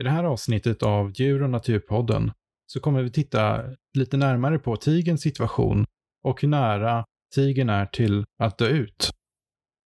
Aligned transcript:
I 0.00 0.02
det 0.02 0.10
här 0.10 0.24
avsnittet 0.24 0.82
av 0.82 1.12
Djur 1.14 1.42
och 1.42 1.50
naturpodden 1.50 2.32
så 2.66 2.80
kommer 2.80 3.02
vi 3.02 3.10
titta 3.10 3.60
lite 3.94 4.16
närmare 4.16 4.58
på 4.58 4.76
tigens 4.76 5.20
situation 5.20 5.86
och 6.22 6.42
hur 6.42 6.48
nära 6.48 7.04
tigern 7.34 7.68
är 7.68 7.86
till 7.86 8.24
att 8.38 8.58
dö 8.58 8.68
ut. 8.68 9.10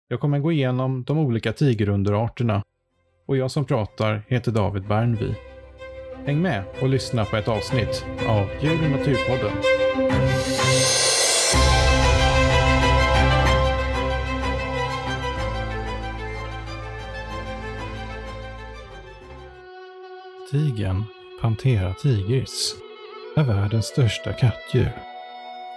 Jag 0.08 0.20
kommer 0.20 0.40
gå 0.40 0.52
igenom 0.52 1.04
de 1.04 1.18
olika 1.18 1.54
tigerunderarterna 1.54 2.64
och 3.28 3.38
jag 3.38 3.52
som 3.52 3.66
pratar 3.66 4.24
heter 4.28 4.52
David 4.52 4.88
Bernvi. 4.88 5.36
Häng 6.26 6.42
med 6.42 6.64
och 6.82 6.90
lyssna 6.90 7.26
på 7.26 7.38
ett 7.38 7.48
avsnitt 7.48 8.06
av 8.28 8.48
Djur 8.62 8.84
och 8.86 8.92
naturpodden. 8.92 9.58
Tigern, 20.54 21.04
Panthera 21.42 21.94
tigris, 21.94 22.76
är 23.36 23.44
världens 23.44 23.86
största 23.86 24.34
kattdjur. 24.34 24.92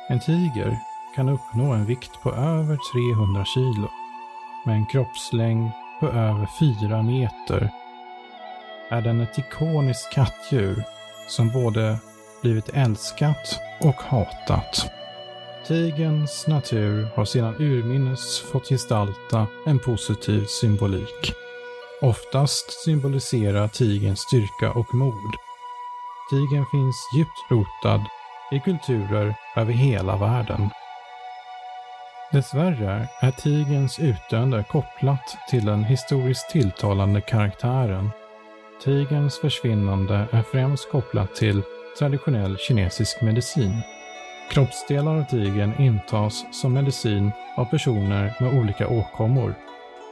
En 0.09 0.21
tiger 0.21 0.79
kan 1.15 1.29
uppnå 1.29 1.73
en 1.73 1.87
vikt 1.87 2.23
på 2.23 2.31
över 2.31 2.79
300 2.93 3.45
kilo 3.45 3.89
med 4.67 4.75
en 4.75 4.87
kroppslängd 4.87 5.71
på 6.01 6.07
över 6.07 6.49
4 6.89 7.03
meter 7.03 7.71
är 8.91 9.01
den 9.01 9.21
ett 9.21 9.39
ikoniskt 9.39 10.13
kattdjur 10.13 10.83
som 11.29 11.53
både 11.53 11.99
blivit 12.43 12.69
älskat 12.69 13.61
och 13.81 14.03
hatat. 14.03 14.91
Tigerns 15.67 16.47
natur 16.47 17.09
har 17.15 17.25
sedan 17.25 17.55
urminnes 17.59 18.41
fått 18.41 18.69
gestalta 18.69 19.47
en 19.67 19.79
positiv 19.79 20.45
symbolik. 20.45 21.46
Oftast 22.07 22.85
symboliserar 22.85 23.69
tigerns 23.69 24.21
styrka 24.21 24.73
och 24.73 24.95
mod. 24.95 25.35
Tigern 26.31 26.67
finns 26.71 26.97
djupt 27.17 27.51
rotad 27.51 28.05
i 28.53 28.61
kulturer 28.61 29.35
över 29.57 29.73
hela 29.73 30.17
världen. 30.17 30.71
Dessvärre 32.33 33.09
är 33.21 33.31
tigerns 33.31 33.99
utdöende 33.99 34.65
kopplat 34.69 35.37
till 35.51 35.65
den 35.65 35.85
historiskt 35.85 36.51
tilltalande 36.51 37.21
karaktären. 37.21 38.11
Tigerns 38.85 39.39
försvinnande 39.39 40.29
är 40.33 40.43
främst 40.43 40.91
kopplat 40.91 41.35
till 41.35 41.63
traditionell 41.99 42.57
kinesisk 42.59 43.23
medicin. 43.23 43.83
Kroppsdelar 44.51 45.17
av 45.17 45.25
tigern 45.25 45.83
intas 45.83 46.45
som 46.53 46.73
medicin 46.73 47.31
av 47.57 47.65
personer 47.65 48.37
med 48.41 48.59
olika 48.59 48.89
åkommor. 48.89 49.55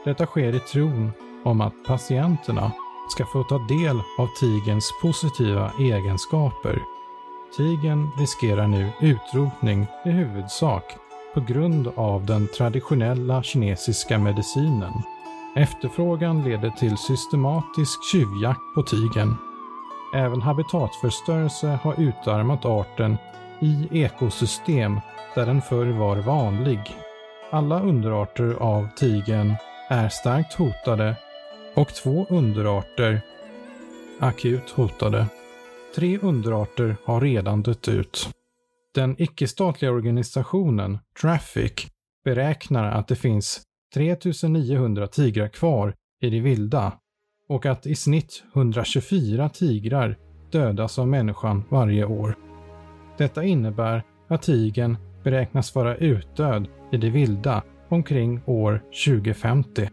Detta 0.05 0.25
sker 0.25 0.55
i 0.55 0.59
tron 0.59 1.11
om 1.45 1.61
att 1.61 1.73
patienterna 1.87 2.71
ska 3.09 3.25
få 3.25 3.43
ta 3.43 3.57
del 3.57 4.01
av 4.17 4.27
tigerns 4.39 4.91
positiva 5.01 5.71
egenskaper. 5.79 6.81
Tigern 7.57 8.09
riskerar 8.17 8.67
nu 8.67 8.91
utrotning 9.01 9.87
i 10.05 10.09
huvudsak 10.09 10.83
på 11.33 11.41
grund 11.41 11.87
av 11.95 12.25
den 12.25 12.47
traditionella 12.57 13.43
kinesiska 13.43 14.19
medicinen. 14.19 14.93
Efterfrågan 15.55 16.43
leder 16.43 16.69
till 16.69 16.97
systematisk 16.97 18.03
tjuvjakt 18.11 18.73
på 18.75 18.83
tigern. 18.83 19.35
Även 20.15 20.41
habitatförstörelse 20.41 21.79
har 21.83 22.01
utarmat 22.01 22.65
arten 22.65 23.17
i 23.59 23.87
ekosystem 24.03 24.99
där 25.35 25.45
den 25.45 25.61
förr 25.61 25.85
var 25.85 26.17
vanlig. 26.17 26.79
Alla 27.51 27.79
underarter 27.79 28.53
av 28.59 28.87
tigern 28.95 29.55
är 29.89 30.09
starkt 30.09 30.53
hotade 30.53 31.15
och 31.75 31.93
två 31.93 32.25
underarter 32.29 33.21
akut 34.19 34.69
hotade. 34.69 35.27
Tre 35.95 36.17
underarter 36.17 36.95
har 37.05 37.21
redan 37.21 37.61
dött 37.61 37.87
ut. 37.87 38.29
Den 38.95 39.15
icke-statliga 39.21 39.91
organisationen 39.91 40.97
Traffic 41.21 41.87
beräknar 42.23 42.91
att 42.91 43.07
det 43.07 43.15
finns 43.15 43.61
3900 43.93 45.07
tigrar 45.07 45.47
kvar 45.47 45.93
i 46.21 46.29
det 46.29 46.39
vilda 46.39 46.93
och 47.49 47.65
att 47.65 47.85
i 47.85 47.95
snitt 47.95 48.43
124 48.53 49.49
tigrar 49.49 50.17
dödas 50.51 50.99
av 50.99 51.07
människan 51.07 51.63
varje 51.69 52.05
år. 52.05 52.35
Detta 53.17 53.43
innebär 53.43 54.03
att 54.27 54.41
tigern 54.41 54.97
beräknas 55.23 55.75
vara 55.75 55.95
utdöd 55.95 56.67
i 56.91 56.97
det 56.97 57.09
vilda 57.09 57.63
omkring 57.89 58.41
år 58.45 58.83
2050. 59.05 59.89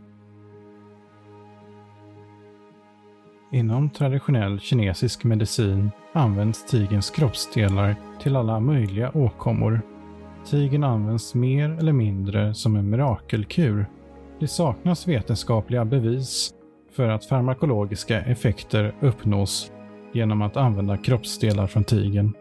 Inom 3.53 3.91
traditionell 3.91 4.61
kinesisk 4.61 5.25
medicin 5.25 5.91
används 6.13 6.67
tigerns 6.67 7.11
kroppsdelar 7.11 7.97
till 8.23 8.37
alla 8.37 8.61
möjliga 8.61 9.11
åkommor. 9.15 9.81
Tigern 10.45 10.85
används 10.85 11.35
mer 11.35 11.71
eller 11.71 11.93
mindre 11.93 12.55
som 12.55 12.77
en 12.77 12.91
mirakelkur. 12.91 13.87
Det 14.41 14.49
saknas 14.49 15.09
vetenskapliga 15.09 15.85
bevis 15.85 16.51
för 16.93 17.09
att 17.09 17.25
farmakologiska 17.25 18.21
effekter 18.21 18.95
uppnås 19.01 19.73
genom 20.13 20.43
att 20.43 20.57
använda 20.57 20.97
kroppsdelar 20.97 21.67
från 21.67 21.85
tigern. 21.85 22.33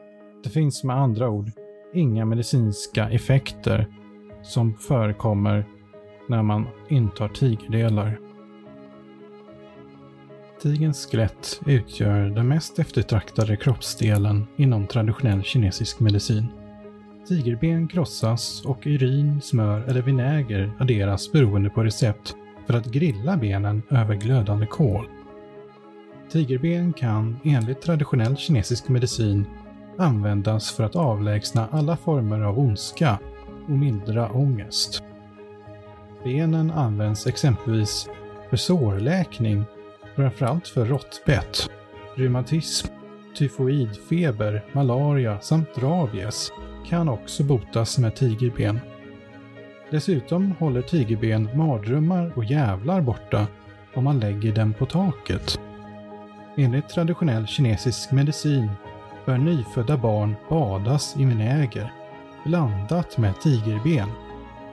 Det 0.43 0.49
finns 0.49 0.83
med 0.83 0.97
andra 0.97 1.29
ord 1.29 1.51
inga 1.93 2.25
medicinska 2.25 3.09
effekter 3.09 3.87
som 4.41 4.73
förekommer 4.73 5.65
när 6.29 6.43
man 6.43 6.67
intar 6.89 7.27
tigerdelar. 7.27 8.30
Tigerns 10.61 11.05
skelett 11.05 11.61
utgör 11.65 12.29
den 12.29 12.47
mest 12.47 12.79
eftertraktade 12.79 13.57
kroppsdelen 13.57 14.47
inom 14.57 14.87
traditionell 14.87 15.43
kinesisk 15.43 15.99
medicin. 15.99 16.47
Tigerben 17.27 17.87
krossas 17.87 18.65
och 18.65 18.79
urin, 18.85 19.41
smör 19.41 19.81
eller 19.81 20.01
vinäger 20.01 20.71
adderas 20.79 21.31
beroende 21.31 21.69
på 21.69 21.83
recept 21.83 22.35
för 22.67 22.73
att 22.73 22.85
grilla 22.85 23.37
benen 23.37 23.81
över 23.89 24.15
glödande 24.15 24.65
kol. 24.65 25.05
Tigerben 26.31 26.93
kan 26.93 27.39
enligt 27.43 27.81
traditionell 27.81 28.37
kinesisk 28.37 28.89
medicin 28.89 29.45
användas 29.97 30.71
för 30.71 30.83
att 30.83 30.95
avlägsna 30.95 31.67
alla 31.71 31.97
former 31.97 32.41
av 32.41 32.59
ondska 32.59 33.19
och 33.65 33.77
mildra 33.77 34.31
ångest. 34.31 35.03
Benen 36.23 36.71
används 36.71 37.27
exempelvis 37.27 38.09
för 38.49 38.57
sårläkning 38.57 39.65
framförallt 40.15 40.67
för 40.67 40.85
råttbett, 40.85 41.69
reumatism, 42.15 42.87
tyfoidfeber, 43.37 44.65
malaria 44.71 45.39
samt 45.39 45.77
rabies 45.77 46.51
kan 46.89 47.09
också 47.09 47.43
botas 47.43 47.97
med 47.97 48.15
tigerben. 48.15 48.79
Dessutom 49.91 50.51
håller 50.59 50.81
tigerben 50.81 51.49
mardrömmar 51.57 52.33
och 52.35 52.45
jävlar 52.45 53.01
borta 53.01 53.47
om 53.93 54.03
man 54.03 54.19
lägger 54.19 54.55
dem 54.55 54.73
på 54.73 54.85
taket. 54.85 55.59
Enligt 56.57 56.89
traditionell 56.89 57.47
kinesisk 57.47 58.11
medicin 58.11 58.69
bör 59.25 59.37
nyfödda 59.37 59.97
barn 59.97 60.35
badas 60.49 61.15
i 61.17 61.25
vinäger 61.25 61.93
blandat 62.45 63.17
med 63.17 63.41
tigerben 63.41 64.09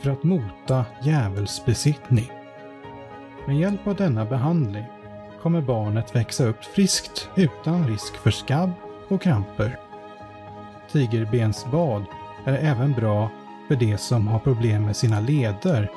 för 0.01 0.11
att 0.11 0.23
mota 0.23 0.85
djävulsbesittning. 1.03 2.31
Med 3.47 3.59
hjälp 3.59 3.87
av 3.87 3.97
denna 3.97 4.25
behandling 4.25 4.85
kommer 5.43 5.61
barnet 5.61 6.17
växa 6.17 6.45
upp 6.45 6.65
friskt 6.65 7.29
utan 7.35 7.89
risk 7.89 8.17
för 8.17 8.31
skabb 8.31 8.71
och 9.09 9.23
kramper. 9.23 9.79
Tigerbensbad 10.93 12.05
är 12.45 12.59
även 12.59 12.93
bra 12.93 13.31
för 13.69 13.77
de 13.77 13.99
som 13.99 14.29
har 14.29 14.39
problem 14.39 14.85
med 14.85 14.97
sina 14.97 15.21
leder 15.21 15.91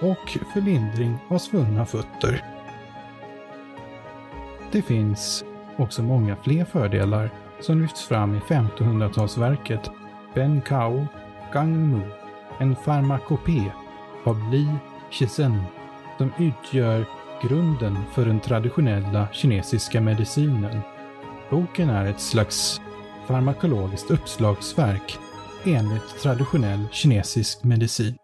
och 0.00 0.38
för 0.52 0.60
lindring 0.60 1.18
av 1.28 1.38
svullna 1.38 1.86
fötter. 1.86 2.44
Det 4.72 4.82
finns 4.82 5.44
också 5.76 6.02
många 6.02 6.36
fler 6.36 6.64
fördelar 6.64 7.30
som 7.60 7.80
lyfts 7.80 8.04
fram 8.04 8.34
i 8.34 8.38
1500-talsverket 8.38 9.90
Ben 10.34 10.60
Kao 10.60 11.06
Gangmu, 11.52 12.00
en 12.58 12.76
farmakopé 12.76 13.72
av 14.24 14.52
Li 14.52 14.68
Chisen 15.10 15.62
som 16.18 16.32
utgör 16.38 17.06
grunden 17.42 17.96
för 18.14 18.26
den 18.26 18.40
traditionella 18.40 19.28
kinesiska 19.32 20.00
medicinen. 20.00 20.80
Boken 21.50 21.90
är 21.90 22.06
ett 22.06 22.20
slags 22.20 22.80
farmakologiskt 23.26 24.10
uppslagsverk 24.10 25.18
enligt 25.64 26.18
traditionell 26.22 26.84
kinesisk 26.92 27.64
medicin. 27.64 28.16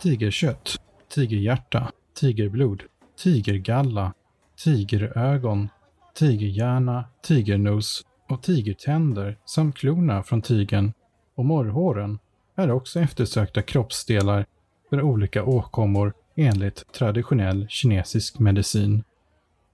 Tigerkött, 0.00 0.76
tigerhjärta, 1.14 1.92
tigerblod, 2.20 2.82
tigergalla, 3.22 4.12
tigerögon, 4.64 5.68
tigerhjärna, 6.14 7.04
tigernos 7.22 8.02
och 8.32 8.42
tigertänder 8.42 9.38
samt 9.44 9.76
klorna 9.76 10.22
från 10.22 10.42
tigern 10.42 10.92
och 11.34 11.44
morrhåren 11.44 12.18
är 12.56 12.70
också 12.70 13.00
eftersökta 13.00 13.62
kroppsdelar 13.62 14.46
för 14.90 15.02
olika 15.02 15.44
åkommor 15.44 16.14
enligt 16.36 16.92
traditionell 16.92 17.66
kinesisk 17.68 18.38
medicin. 18.38 19.04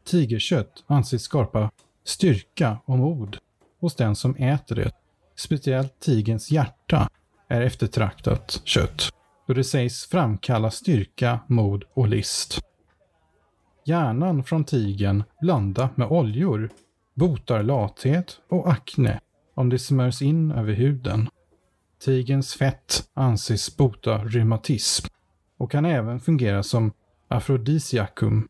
Tigerkött 0.04 0.84
anses 0.86 1.22
skapa 1.22 1.70
styrka 2.04 2.78
och 2.84 2.98
mod 2.98 3.38
hos 3.80 3.96
den 3.96 4.16
som 4.16 4.36
äter 4.36 4.76
det. 4.76 4.92
Speciellt 5.36 6.00
tigens 6.00 6.50
hjärta 6.50 7.08
är 7.48 7.60
eftertraktat 7.60 8.60
kött, 8.64 9.10
då 9.46 9.54
det 9.54 9.64
sägs 9.64 10.06
framkalla 10.06 10.70
styrka, 10.70 11.40
mod 11.46 11.84
och 11.94 12.08
list. 12.08 12.60
Hjärnan 13.84 14.44
från 14.44 14.64
tigen 14.64 15.24
blandat 15.40 15.96
med 15.96 16.08
oljor 16.08 16.70
botar 17.18 17.62
lathet 17.62 18.40
och 18.48 18.70
akne 18.70 19.20
om 19.54 19.68
det 19.68 19.78
smörs 19.78 20.22
in 20.22 20.50
över 20.50 20.72
huden. 20.72 21.28
Tigens 22.04 22.54
fett 22.54 23.08
anses 23.14 23.76
bota 23.76 24.24
reumatism 24.24 25.06
och 25.56 25.70
kan 25.70 25.84
även 25.84 26.20
fungera 26.20 26.62
som 26.62 26.92
afrodisiakum. 27.28 28.48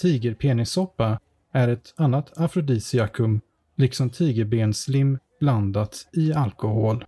Tigerpenissoppa 0.00 1.20
är 1.52 1.68
ett 1.68 1.94
annat 1.96 2.38
afrodisiakum, 2.38 3.40
liksom 3.76 4.10
tigerbenslim 4.10 5.18
blandat 5.40 6.08
i 6.12 6.32
alkohol. 6.32 7.04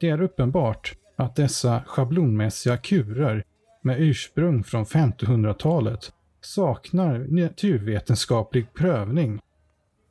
Det 0.00 0.08
är 0.08 0.22
uppenbart 0.22 0.94
att 1.16 1.36
dessa 1.36 1.82
schablonmässiga 1.86 2.76
kurer 2.76 3.44
med 3.82 4.00
ursprung 4.00 4.64
från 4.64 4.84
1500-talet 4.84 6.12
saknar 6.40 7.26
naturvetenskaplig 7.28 8.74
prövning. 8.74 9.40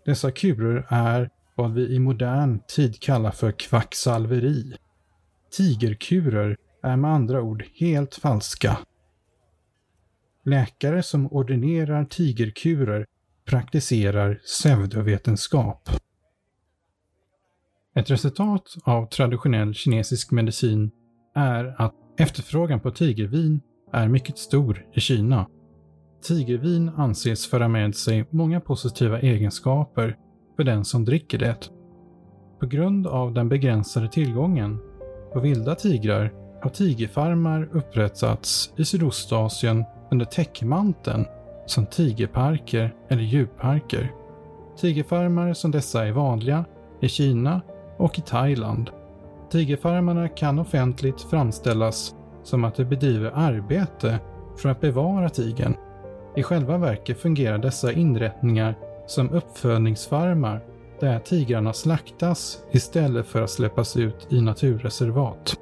Dessa 0.06 0.32
kurer 0.32 0.86
är 0.90 1.30
vad 1.56 1.74
vi 1.74 1.96
i 1.96 2.00
modern 2.00 2.60
tid 2.68 3.00
kallar 3.00 3.32
för 3.32 3.52
kvacksalveri. 3.52 4.76
Tigerkurer 5.52 6.58
är 6.84 6.96
med 6.96 7.12
andra 7.12 7.42
ord 7.42 7.64
helt 7.76 8.16
falska. 8.16 8.78
Läkare 10.46 11.04
som 11.04 11.28
ordinerar 11.28 12.06
tigerkurer 12.06 13.06
praktiserar 13.46 14.36
pseudovetenskap. 14.36 15.90
Ett 17.96 18.10
resultat 18.10 18.76
av 18.84 19.06
traditionell 19.06 19.74
kinesisk 19.74 20.32
medicin 20.32 20.92
är 21.36 21.82
att 21.82 21.96
efterfrågan 22.18 22.80
på 22.80 22.92
tigervin 22.92 23.62
är 23.94 24.08
mycket 24.08 24.38
stor 24.38 24.86
i 24.94 25.00
Kina. 25.00 25.48
Tigervin 26.22 26.92
anses 26.98 27.48
föra 27.48 27.68
med 27.68 27.96
sig 27.96 28.26
många 28.30 28.60
positiva 28.60 29.20
egenskaper 29.20 30.18
för 30.56 30.64
den 30.64 30.86
som 30.86 31.06
dricker 31.06 31.38
det. 31.38 31.70
På 32.60 32.66
grund 32.66 33.08
av 33.08 33.34
den 33.34 33.50
begränsade 33.50 34.10
tillgången 34.10 34.80
på 35.34 35.40
vilda 35.40 35.76
tigrar 35.76 36.34
har 36.62 36.70
tigerfarmar 36.70 37.70
upprättats 37.72 38.74
i 38.78 38.86
Sydostasien 38.86 39.86
under 40.12 40.26
täckmanteln 40.26 41.26
som 41.66 41.86
tigerparker 41.86 42.96
eller 43.10 43.24
djurparker. 43.24 44.12
Tigerfarmar 44.78 45.54
som 45.54 45.72
dessa 45.72 46.08
är 46.08 46.12
vanliga 46.12 46.66
i 47.00 47.10
Kina 47.10 47.62
och 47.98 48.20
i 48.20 48.22
Thailand. 48.22 48.90
Tigerfarmarna 49.52 50.28
kan 50.28 50.60
offentligt 50.60 51.22
framställas 51.22 52.16
som 52.44 52.64
att 52.64 52.76
de 52.76 52.86
bedriver 52.86 53.32
arbete 53.36 54.20
för 54.58 54.70
att 54.70 54.82
bevara 54.82 55.30
tigern. 55.30 55.76
I 56.36 56.44
själva 56.44 56.78
verket 56.78 57.20
fungerar 57.20 57.58
dessa 57.58 57.92
inrättningar 57.92 58.76
som 59.08 59.30
uppfödningsfarmar 59.30 60.62
där 61.00 61.20
tigrarna 61.20 61.74
slaktas 61.74 62.64
istället 62.72 63.28
för 63.28 63.42
att 63.42 63.50
släppas 63.50 63.98
ut 63.98 64.28
i 64.30 64.42
naturreservat. 64.42 65.58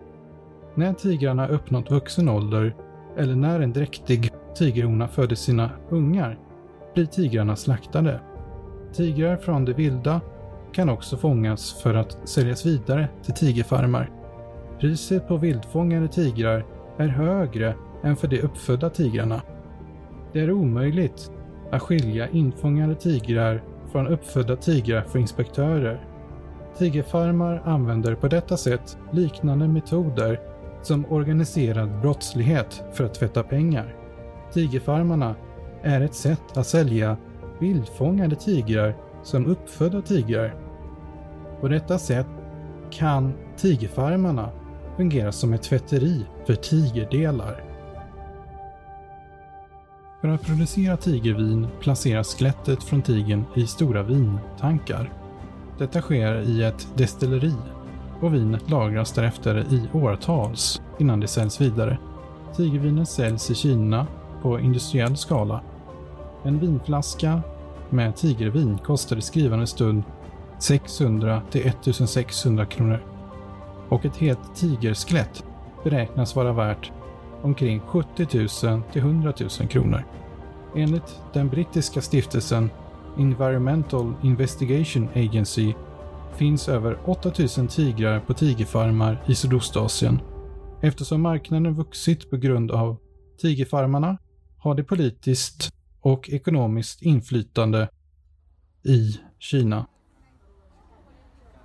När 0.76 0.94
tigrarna 0.94 1.48
uppnått 1.48 1.92
vuxen 1.92 2.30
ålder 2.30 2.76
eller 3.18 3.36
när 3.36 3.60
en 3.60 3.74
dräktig 3.74 4.32
tigerhona 4.56 5.08
föder 5.08 5.36
sina 5.36 5.70
ungar 5.90 6.40
blir 6.94 7.06
tigrarna 7.06 7.56
slaktade. 7.56 8.20
Tigrar 8.94 9.38
från 9.38 9.66
det 9.66 9.74
vilda 9.74 10.22
kan 10.74 10.90
också 10.90 11.18
fångas 11.18 11.82
för 11.84 11.94
att 11.94 12.18
säljas 12.30 12.66
vidare 12.66 13.08
till 13.24 13.34
tigerfarmar. 13.34 14.10
Priset 14.80 15.28
på 15.28 15.38
vildfångade 15.38 16.08
tigrar 16.08 16.66
är 16.98 17.08
högre 17.08 17.76
än 18.04 18.16
för 18.16 18.28
de 18.28 18.42
uppfödda 18.42 18.90
tigrarna. 18.90 19.42
Det 20.34 20.40
är 20.40 20.52
omöjligt 20.52 21.32
att 21.72 21.82
skilja 21.82 22.30
infångade 22.30 22.96
tigrar 22.96 23.64
från 23.92 24.08
uppfödda 24.08 24.56
tigrar 24.56 25.02
för 25.02 25.20
inspektörer. 25.20 26.06
Tigerfarmar 26.78 27.62
använder 27.66 28.16
på 28.16 28.28
detta 28.28 28.58
sätt 28.58 28.98
liknande 29.12 29.68
metoder 29.68 30.40
som 30.82 31.06
organiserad 31.06 32.02
brottslighet 32.02 32.84
för 32.94 33.04
att 33.04 33.14
tvätta 33.14 33.44
pengar. 33.44 33.96
Tigerfarmarna 34.54 35.36
är 35.82 36.02
ett 36.02 36.16
sätt 36.16 36.58
att 36.58 36.68
sälja 36.68 37.18
vildfångade 37.60 38.36
tigrar 38.36 38.96
som 39.24 39.46
uppfödda 39.46 40.02
tigrar. 40.02 40.56
På 41.62 41.68
detta 41.68 42.00
sätt 42.00 42.28
kan 42.92 43.34
tigerfarmarna 43.58 44.50
fungera 44.98 45.32
som 45.32 45.54
ett 45.54 45.64
tvätteri 45.64 46.26
för 46.46 46.56
tigerdelar. 46.56 47.69
För 50.22 50.28
att 50.28 50.46
producera 50.46 50.98
tigervin 50.98 51.68
placeras 51.80 52.36
skelettet 52.36 52.84
från 52.84 53.02
tigern 53.02 53.46
i 53.56 53.68
stora 53.68 54.04
vintankar. 54.04 55.14
Detta 55.78 56.02
sker 56.02 56.42
i 56.42 56.64
ett 56.64 56.88
destilleri 56.96 57.54
och 58.22 58.34
vinet 58.34 58.70
lagras 58.70 59.12
därefter 59.12 59.58
i 59.74 59.90
åratals 59.94 60.82
innan 61.00 61.20
det 61.20 61.28
säljs 61.28 61.62
vidare. 61.62 61.98
Tigervinet 62.56 63.10
säljs 63.10 63.52
i 63.52 63.56
Kina 63.56 64.08
på 64.42 64.60
industriell 64.60 65.18
skala. 65.18 65.62
En 66.44 66.60
vinflaska 66.60 67.42
med 67.90 68.16
tigervin 68.16 68.78
kostar 68.78 69.18
i 69.18 69.22
skrivande 69.22 69.68
stund 69.68 70.04
600 70.60 71.42
till 71.52 71.68
1600 71.68 72.66
kronor. 72.66 73.04
Och 73.90 74.06
ett 74.06 74.18
helt 74.18 74.56
tigerskelett 74.56 75.44
beräknas 75.84 76.36
vara 76.36 76.54
värt 76.54 76.92
omkring 77.42 77.80
70 77.80 78.28
000 78.68 78.82
till 78.92 79.02
100 79.02 79.34
000 79.40 79.50
kronor. 79.50 80.04
Enligt 80.76 81.22
den 81.34 81.50
brittiska 81.50 82.02
stiftelsen 82.02 82.70
Environmental 83.18 84.14
Investigation 84.24 85.10
Agency 85.16 85.74
finns 86.36 86.70
över 86.70 87.00
8000 87.06 87.68
tigrar 87.68 88.20
på 88.20 88.34
tigerfarmar 88.34 89.24
i 89.28 89.36
Sydostasien. 89.36 90.22
Eftersom 90.82 91.22
marknaden 91.22 91.76
vuxit 91.76 92.30
på 92.30 92.38
grund 92.38 92.72
av 92.72 92.98
tigerfarmarna 93.42 94.18
har 94.58 94.76
det 94.76 94.84
politiskt 94.84 95.74
och 96.02 96.30
ekonomiskt 96.30 97.02
inflytande 97.02 97.90
i 98.84 99.20
Kina. 99.40 99.86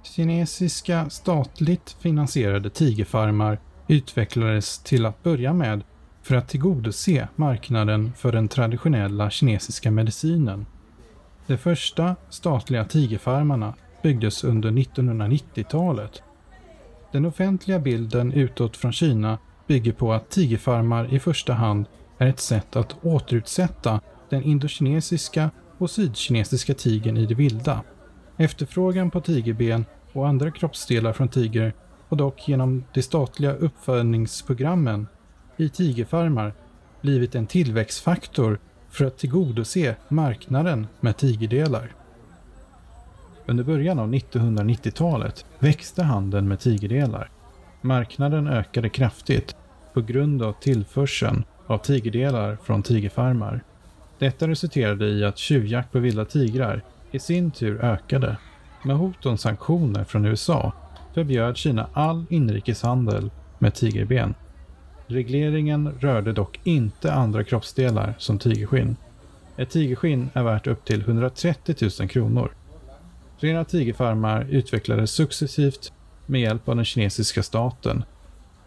Kinesiska 0.03 1.11
statligt 1.11 1.97
finansierade 2.01 2.71
tigerfarmar 2.71 3.61
utvecklades 3.89 4.79
till 4.79 5.07
att 5.07 5.23
börja 5.23 5.53
med 5.53 5.83
för 6.23 6.35
att 6.35 6.49
tillgodose 6.49 7.29
marknaden 7.37 8.13
för 8.17 8.33
den 8.33 8.49
traditionella 8.49 9.31
kinesiska 9.31 9.91
medicinen. 9.91 10.67
De 11.47 11.57
första 11.57 12.17
statliga 12.31 12.85
tigerfarmarna 12.85 13.75
byggdes 14.03 14.45
under 14.45 14.71
1990-talet. 14.71 16.23
Den 17.13 17.25
offentliga 17.25 17.79
bilden 17.79 18.33
utåt 18.33 18.77
från 18.77 18.93
Kina 18.93 19.39
bygger 19.67 19.93
på 19.93 20.13
att 20.13 20.31
tigerfarmar 20.31 21.15
i 21.15 21.19
första 21.21 21.53
hand 21.53 21.87
är 22.19 22.27
ett 22.27 22.41
sätt 22.41 22.77
att 22.77 22.97
återutsätta 23.05 24.01
den 24.31 24.43
indokinesiska 24.43 25.51
och 25.79 25.91
sydkinesiska 25.91 26.75
tigern 26.75 27.17
i 27.17 27.27
det 27.27 27.35
vilda. 27.35 27.81
Efterfrågan 28.37 29.11
på 29.11 29.21
tigerben 29.21 29.85
och 30.13 30.29
andra 30.29 30.51
kroppsdelar 30.51 31.13
från 31.13 31.29
tiger 31.29 31.75
har 32.09 32.17
dock 32.17 32.49
genom 32.49 32.85
de 32.93 33.03
statliga 33.03 33.53
uppfödningsprogrammen 33.53 35.07
i 35.57 35.69
tigerfarmar 35.69 36.55
blivit 37.01 37.35
en 37.35 37.47
tillväxtfaktor 37.47 38.59
för 38.91 39.05
att 39.05 39.19
tillgodose 39.19 39.97
marknaden 40.09 40.87
med 41.01 41.17
tigerdelar. 41.17 41.93
Under 43.47 43.65
början 43.65 43.99
av 43.99 44.15
1990-talet 44.15 45.47
växte 45.59 46.03
handeln 46.03 46.49
med 46.49 46.61
tigerdelar. 46.61 47.31
Marknaden 47.81 48.49
ökade 48.49 48.89
kraftigt 48.89 49.57
på 49.93 50.01
grund 50.01 50.43
av 50.43 50.53
tillförseln 50.53 51.45
av 51.67 51.79
tigerdelar 51.79 52.59
från 52.63 52.83
tigerfarmar. 52.83 53.65
Detta 54.19 54.49
resulterade 54.49 55.07
i 55.07 55.25
att 55.25 55.39
tjuvjakt 55.39 55.93
på 55.93 55.99
vilda 55.99 56.25
tigrar 56.25 56.83
i 57.11 57.19
sin 57.19 57.51
tur 57.51 57.85
ökade. 57.85 58.37
Med 58.85 58.97
hot 58.97 59.27
om 59.27 59.39
sanktioner 59.39 60.05
från 60.05 60.25
USA 60.25 60.73
förbjöd 61.15 61.57
Kina 61.57 61.87
all 61.93 62.25
inrikeshandel 62.29 63.31
med 63.59 63.75
tigerben. 63.75 64.35
Regleringen 65.07 65.93
rörde 66.01 66.33
dock 66.33 66.61
inte 66.65 67.13
andra 67.13 67.45
kroppsdelar 67.45 68.15
som 68.19 68.39
tigerskinn. 68.39 68.97
Ett 69.57 69.71
tigerskinn 69.71 70.31
är 70.33 70.43
värt 70.43 70.67
upp 70.67 70.85
till 70.85 71.01
130 71.01 71.91
000 72.01 72.09
kronor. 72.09 72.53
Flera 73.41 73.65
tigerfarmar 73.65 74.47
utvecklades 74.51 75.11
successivt 75.11 75.93
med 76.27 76.41
hjälp 76.41 76.69
av 76.69 76.77
den 76.77 76.85
kinesiska 76.85 77.43
staten 77.43 78.05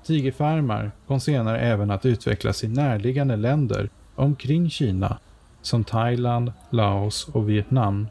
Tigerfarmar 0.07 0.91
kom 1.07 1.19
senare 1.19 1.59
även 1.59 1.91
att 1.91 2.05
utvecklas 2.05 2.63
i 2.63 2.67
närliggande 2.67 3.35
länder 3.35 3.89
omkring 4.15 4.69
Kina 4.69 5.17
som 5.61 5.83
Thailand, 5.83 6.51
Laos 6.69 7.27
och 7.27 7.49
Vietnam. 7.49 8.07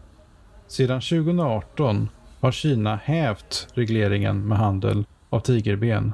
Sedan 0.67 1.01
2018 1.01 2.09
har 2.47 2.53
Kina 2.53 2.97
hävt 2.97 3.69
regleringen 3.75 4.49
med 4.49 4.59
handel 4.59 5.07
av 5.31 5.41
tigerben. 5.41 6.13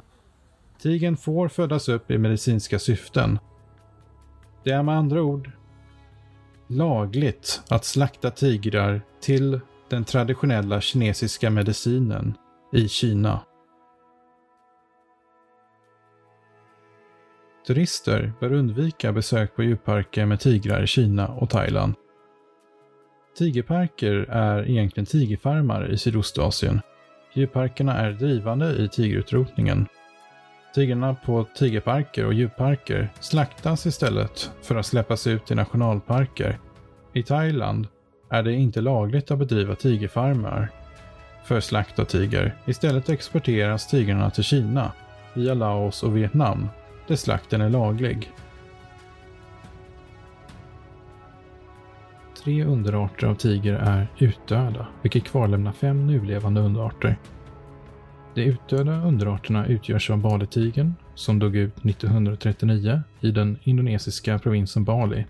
Tigern 0.83 1.17
får 1.17 1.49
födas 1.49 1.89
upp 1.89 2.11
i 2.11 2.19
medicinska 2.19 2.79
syften. 2.79 3.39
Det 4.65 4.71
är 4.71 4.83
med 4.83 4.97
andra 4.97 5.23
ord 5.23 5.51
lagligt 6.67 7.63
att 7.69 7.85
slakta 7.85 8.31
tigrar 8.31 9.03
till 9.21 9.61
den 9.89 10.05
traditionella 10.05 10.81
kinesiska 10.81 11.51
medicinen 11.51 12.35
i 12.73 12.89
Kina. 12.89 13.41
Turister 17.67 18.33
bör 18.41 18.53
undvika 18.53 19.13
besök 19.13 19.57
på 19.57 19.63
djurparker 19.63 20.27
med 20.27 20.41
tigrar 20.41 20.83
i 20.83 20.87
Kina 20.87 21.29
och 21.29 21.51
Thailand. 21.51 21.95
Tigerparker 23.39 24.27
är 24.31 24.71
egentligen 24.71 25.07
tigerfarmar 25.07 25.93
i 25.93 25.99
Sydostasien. 25.99 26.81
Djurparkerna 27.35 27.97
är 27.97 28.13
drivande 28.13 28.73
i 28.73 28.89
tigerutrotningen. 28.89 29.87
Tigrarna 30.75 31.15
på 31.15 31.47
tigerparker 31.55 32.27
och 32.27 32.35
djurparker 32.35 33.13
slaktas 33.21 33.87
istället 33.87 34.51
för 34.63 34.77
att 34.77 34.87
släppas 34.87 35.27
ut 35.27 35.51
i 35.51 35.55
nationalparker. 35.55 36.59
I 37.13 37.23
Thailand 37.23 37.87
är 38.31 38.43
det 38.43 38.53
inte 38.53 38.81
lagligt 38.81 39.31
att 39.31 39.39
bedriva 39.39 39.75
tigerfarmar 39.75 40.69
för 41.45 41.61
slakt 41.61 41.99
av 41.99 42.05
tiger. 42.05 42.55
Istället 42.67 43.09
exporteras 43.09 43.87
tigrarna 43.87 44.31
till 44.31 44.45
Kina 44.45 44.93
via 45.35 45.55
Laos 45.55 46.03
och 46.03 46.17
Vietnam 46.17 46.69
där 47.07 47.17
slakten 47.17 47.61
är 47.61 47.71
laglig. 47.71 48.31
Tre 52.45 52.65
underarter 52.65 53.27
av 53.27 53.35
tiger 53.35 53.75
är 53.75 54.07
utdöda, 54.19 54.87
vilket 55.03 55.25
kvarlämnar 55.25 55.73
fem 55.73 56.07
nulevande 56.07 56.61
underarter. 56.61 57.17
De 58.35 58.43
utdöda 58.43 59.03
underarterna 59.03 59.67
utgörs 59.67 60.11
av 60.11 60.19
Balitigern, 60.19 60.95
som 61.15 61.39
dog 61.39 61.57
ut 61.57 61.85
1939 61.85 63.03
i 63.21 63.31
den 63.31 63.59
indonesiska 63.63 64.39
provinsen 64.39 64.85
Bali. 64.85 65.27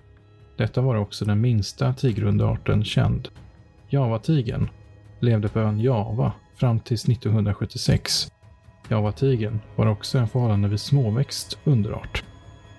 Detta 0.57 0.81
var 0.81 0.97
också 0.97 1.25
den 1.25 1.41
minsta 1.41 1.93
tigerunderarten 1.93 2.85
känd. 2.85 3.29
Javatigern 3.89 4.69
levde 5.21 5.49
på 5.49 5.59
ön 5.59 5.81
Java 5.81 6.33
fram 6.57 6.81
till 6.81 6.95
1976 6.95 8.33
Javatigern 8.89 9.61
var 9.77 9.87
också 9.87 10.19
en 10.19 10.29
förhållandevis 10.29 10.83
småväxt 10.83 11.59
underart. 11.65 12.25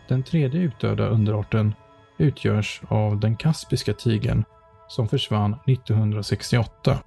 Den 0.08 0.24
tredje 0.24 0.62
utdöda 0.62 1.08
underarten 1.08 1.74
utgörs 2.18 2.82
av 2.88 3.20
den 3.20 3.36
kaspiska 3.36 3.94
tigern 3.94 4.44
som 4.88 5.08
försvann 5.08 5.56
1968. 5.68 7.00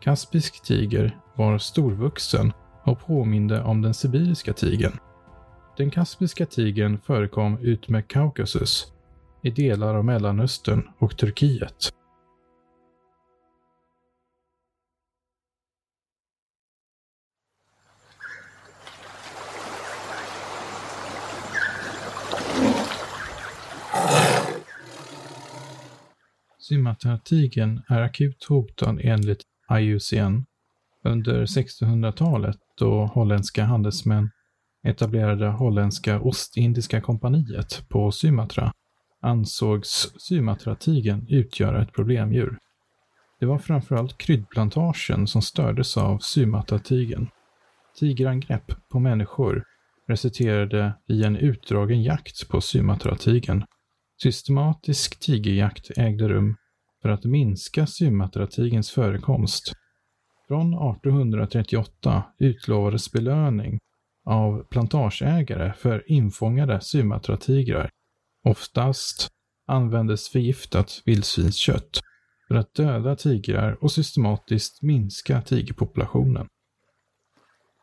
Kaspisk 0.00 0.62
tiger 0.62 1.18
var 1.34 1.58
storvuxen 1.58 2.52
och 2.82 3.00
påminde 3.00 3.62
om 3.62 3.82
den 3.82 3.94
sibiriska 3.94 4.52
tigern. 4.52 4.98
Den 5.76 5.90
kaspiska 5.90 6.46
tigern 6.46 6.98
förekom 6.98 7.58
utmed 7.58 8.08
Kaukasus, 8.08 8.92
i 9.42 9.50
delar 9.50 9.94
av 9.94 10.04
Mellanöstern 10.04 10.88
och 10.98 11.16
Turkiet. 11.16 11.92
Sumatra-tigern 26.68 27.82
är 27.88 28.00
akut 28.00 28.44
hotad 28.44 29.00
enligt 29.02 29.42
IUCN. 29.80 30.44
Under 31.04 31.46
1600-talet 31.46 32.56
då 32.78 33.06
holländska 33.06 33.64
handelsmän 33.64 34.30
etablerade 34.82 35.46
holländska 35.46 36.20
Ostindiska 36.20 37.00
kompaniet 37.00 37.88
på 37.88 38.12
Sumatra 38.12 38.72
ansågs 39.20 40.12
Sumatratigen 40.18 41.26
utgöra 41.28 41.82
ett 41.82 41.92
problemdjur. 41.92 42.58
Det 43.40 43.46
var 43.46 43.58
framförallt 43.58 44.18
kryddplantagen 44.18 45.26
som 45.26 45.42
stördes 45.42 45.96
av 45.96 46.18
Sumatratigen. 46.18 47.28
Tigerangrepp 47.98 48.88
på 48.88 48.98
människor 48.98 49.64
resulterade 50.08 50.94
i 51.08 51.24
en 51.24 51.36
utdragen 51.36 52.02
jakt 52.02 52.48
på 52.48 52.60
Sumatratigen, 52.60 53.64
Systematisk 54.22 55.20
tigerjakt 55.20 55.90
ägde 55.96 56.28
rum 56.28 56.56
för 57.02 57.08
att 57.08 57.24
minska 57.24 57.86
Sumatratigens 57.86 58.90
förekomst. 58.90 59.72
Från 60.48 60.74
1838 60.74 62.24
utlovades 62.38 63.12
belöning 63.12 63.78
av 64.24 64.64
plantageägare 64.70 65.72
för 65.72 66.10
infångade 66.12 66.80
Sumatratigrar. 66.80 67.90
Oftast 68.44 69.28
användes 69.66 70.28
förgiftat 70.28 71.02
vildsvinskött 71.04 72.00
för 72.48 72.54
att 72.54 72.74
döda 72.74 73.16
tigrar 73.16 73.84
och 73.84 73.92
systematiskt 73.92 74.82
minska 74.82 75.42
tigerpopulationen. 75.42 76.46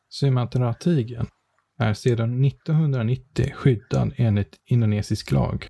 Sumatratigern 0.09 1.27
är 1.79 1.93
sedan 1.93 2.45
1990 2.45 3.53
skyddad 3.53 4.13
enligt 4.17 4.57
indonesisk 4.65 5.31
lag. 5.31 5.67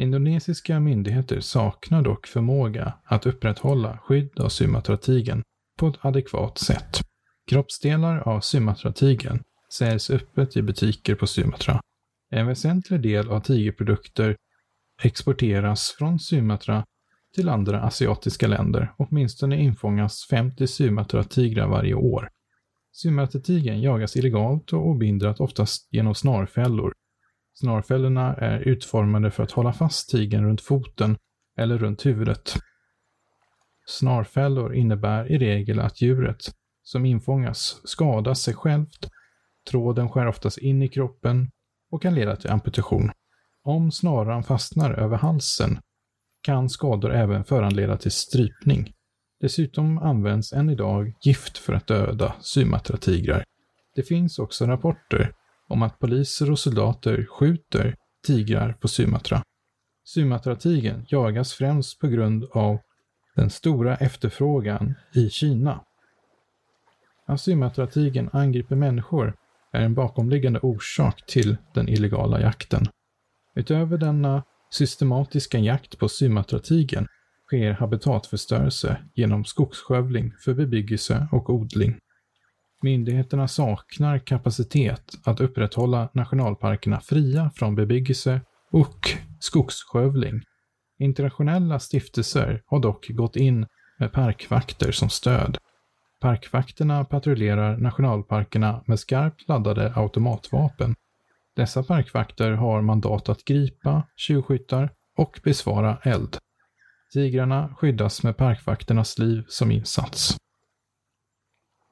Indonesiska 0.00 0.80
myndigheter 0.80 1.40
saknar 1.40 2.02
dock 2.02 2.26
förmåga 2.26 2.92
att 3.04 3.26
upprätthålla 3.26 3.98
skydd 3.98 4.40
av 4.40 4.48
Sumatra-tigern 4.48 5.42
på 5.78 5.86
ett 5.86 5.98
adekvat 6.00 6.58
sätt. 6.58 7.00
Kroppsdelar 7.50 8.18
av 8.18 8.40
Sumatra-tigern 8.40 9.42
säljs 9.72 10.10
öppet 10.10 10.56
i 10.56 10.62
butiker 10.62 11.14
på 11.14 11.26
Sumatra. 11.26 11.80
En 12.30 12.46
väsentlig 12.46 13.02
del 13.02 13.28
av 13.28 13.40
tigerprodukter 13.40 14.36
exporteras 15.02 15.94
från 15.98 16.18
Sumatra 16.18 16.84
till 17.34 17.48
andra 17.48 17.82
asiatiska 17.82 18.46
länder. 18.46 18.92
Åtminstone 18.96 19.56
infångas 19.56 20.26
50 20.30 20.66
Sumatra-tigrar 20.66 21.68
varje 21.68 21.94
år. 21.94 22.28
Sumatra-tigern 22.92 23.80
jagas 23.80 24.16
illegalt 24.16 24.72
och 24.72 24.86
obindrat 24.86 25.40
oftast 25.40 25.88
genom 25.92 26.14
snarfällor 26.14 26.92
Snarfällorna 27.60 28.34
är 28.34 28.58
utformade 28.58 29.30
för 29.30 29.42
att 29.42 29.50
hålla 29.50 29.72
fast 29.72 30.10
tigern 30.10 30.44
runt 30.44 30.60
foten 30.60 31.16
eller 31.56 31.78
runt 31.78 32.06
huvudet. 32.06 32.54
Snarfällor 33.86 34.74
innebär 34.74 35.32
i 35.32 35.38
regel 35.38 35.80
att 35.80 36.00
djuret 36.00 36.52
som 36.82 37.04
infångas 37.06 37.80
skadas 37.84 38.42
sig 38.42 38.54
självt. 38.54 39.10
Tråden 39.70 40.08
skär 40.08 40.26
oftast 40.26 40.58
in 40.58 40.82
i 40.82 40.88
kroppen 40.88 41.50
och 41.90 42.02
kan 42.02 42.14
leda 42.14 42.36
till 42.36 42.50
amputation. 42.50 43.10
Om 43.62 43.90
snaran 43.90 44.42
fastnar 44.42 44.92
över 44.92 45.16
halsen 45.16 45.78
kan 46.42 46.68
skador 46.68 47.14
även 47.14 47.44
föranleda 47.44 47.96
till 47.96 48.12
strypning. 48.12 48.92
Dessutom 49.40 49.98
används 49.98 50.52
än 50.52 50.70
idag 50.70 51.14
gift 51.22 51.58
för 51.58 51.72
att 51.72 51.86
döda 51.86 52.34
Sumatra-tigrar. 52.40 53.44
Det 53.94 54.02
finns 54.02 54.38
också 54.38 54.66
rapporter 54.66 55.32
om 55.68 55.82
att 55.82 55.98
poliser 55.98 56.50
och 56.50 56.58
soldater 56.58 57.26
skjuter 57.30 57.96
tigrar 58.26 58.72
på 58.72 58.88
Sumatra. 58.88 59.42
Sumatratigern 60.04 61.06
jagas 61.08 61.52
främst 61.52 62.00
på 62.00 62.08
grund 62.08 62.44
av 62.52 62.78
den 63.36 63.50
stora 63.50 63.96
efterfrågan 63.96 64.94
i 65.14 65.30
Kina. 65.30 65.84
Att 67.26 67.40
Sumatratigern 67.40 68.30
angriper 68.32 68.76
människor 68.76 69.34
är 69.72 69.80
en 69.80 69.94
bakomliggande 69.94 70.60
orsak 70.60 71.26
till 71.26 71.56
den 71.74 71.88
illegala 71.88 72.40
jakten. 72.40 72.86
Utöver 73.54 73.98
denna 73.98 74.42
systematiska 74.70 75.58
jakt 75.58 75.98
på 75.98 76.08
Sumatratigern 76.08 77.06
sker 77.46 77.72
habitatförstörelse 77.72 78.96
genom 79.14 79.44
skogsskövling 79.44 80.32
för 80.44 80.54
bebyggelse 80.54 81.28
och 81.32 81.50
odling. 81.50 81.98
Myndigheterna 82.82 83.48
saknar 83.48 84.18
kapacitet 84.18 85.14
att 85.24 85.40
upprätthålla 85.40 86.08
nationalparkerna 86.12 87.00
fria 87.00 87.50
från 87.54 87.74
bebyggelse 87.74 88.40
och 88.70 89.08
skogsskövling. 89.40 90.40
Internationella 90.98 91.78
stiftelser 91.78 92.62
har 92.66 92.80
dock 92.80 93.08
gått 93.08 93.36
in 93.36 93.66
med 93.98 94.12
parkvakter 94.12 94.92
som 94.92 95.10
stöd. 95.10 95.58
Parkvakterna 96.20 97.04
patrullerar 97.04 97.76
nationalparkerna 97.76 98.82
med 98.86 99.00
skarpt 99.00 99.48
laddade 99.48 99.92
automatvapen. 99.96 100.94
Dessa 101.56 101.82
parkvakter 101.82 102.50
har 102.50 102.82
mandat 102.82 103.28
att 103.28 103.44
gripa 103.44 104.02
tjuvskyttar 104.16 104.90
och 105.16 105.40
besvara 105.44 105.98
eld. 106.02 106.36
Tigrarna 107.12 107.74
skyddas 107.78 108.22
med 108.22 108.36
parkvakternas 108.36 109.18
liv 109.18 109.44
som 109.48 109.70
insats. 109.70 110.36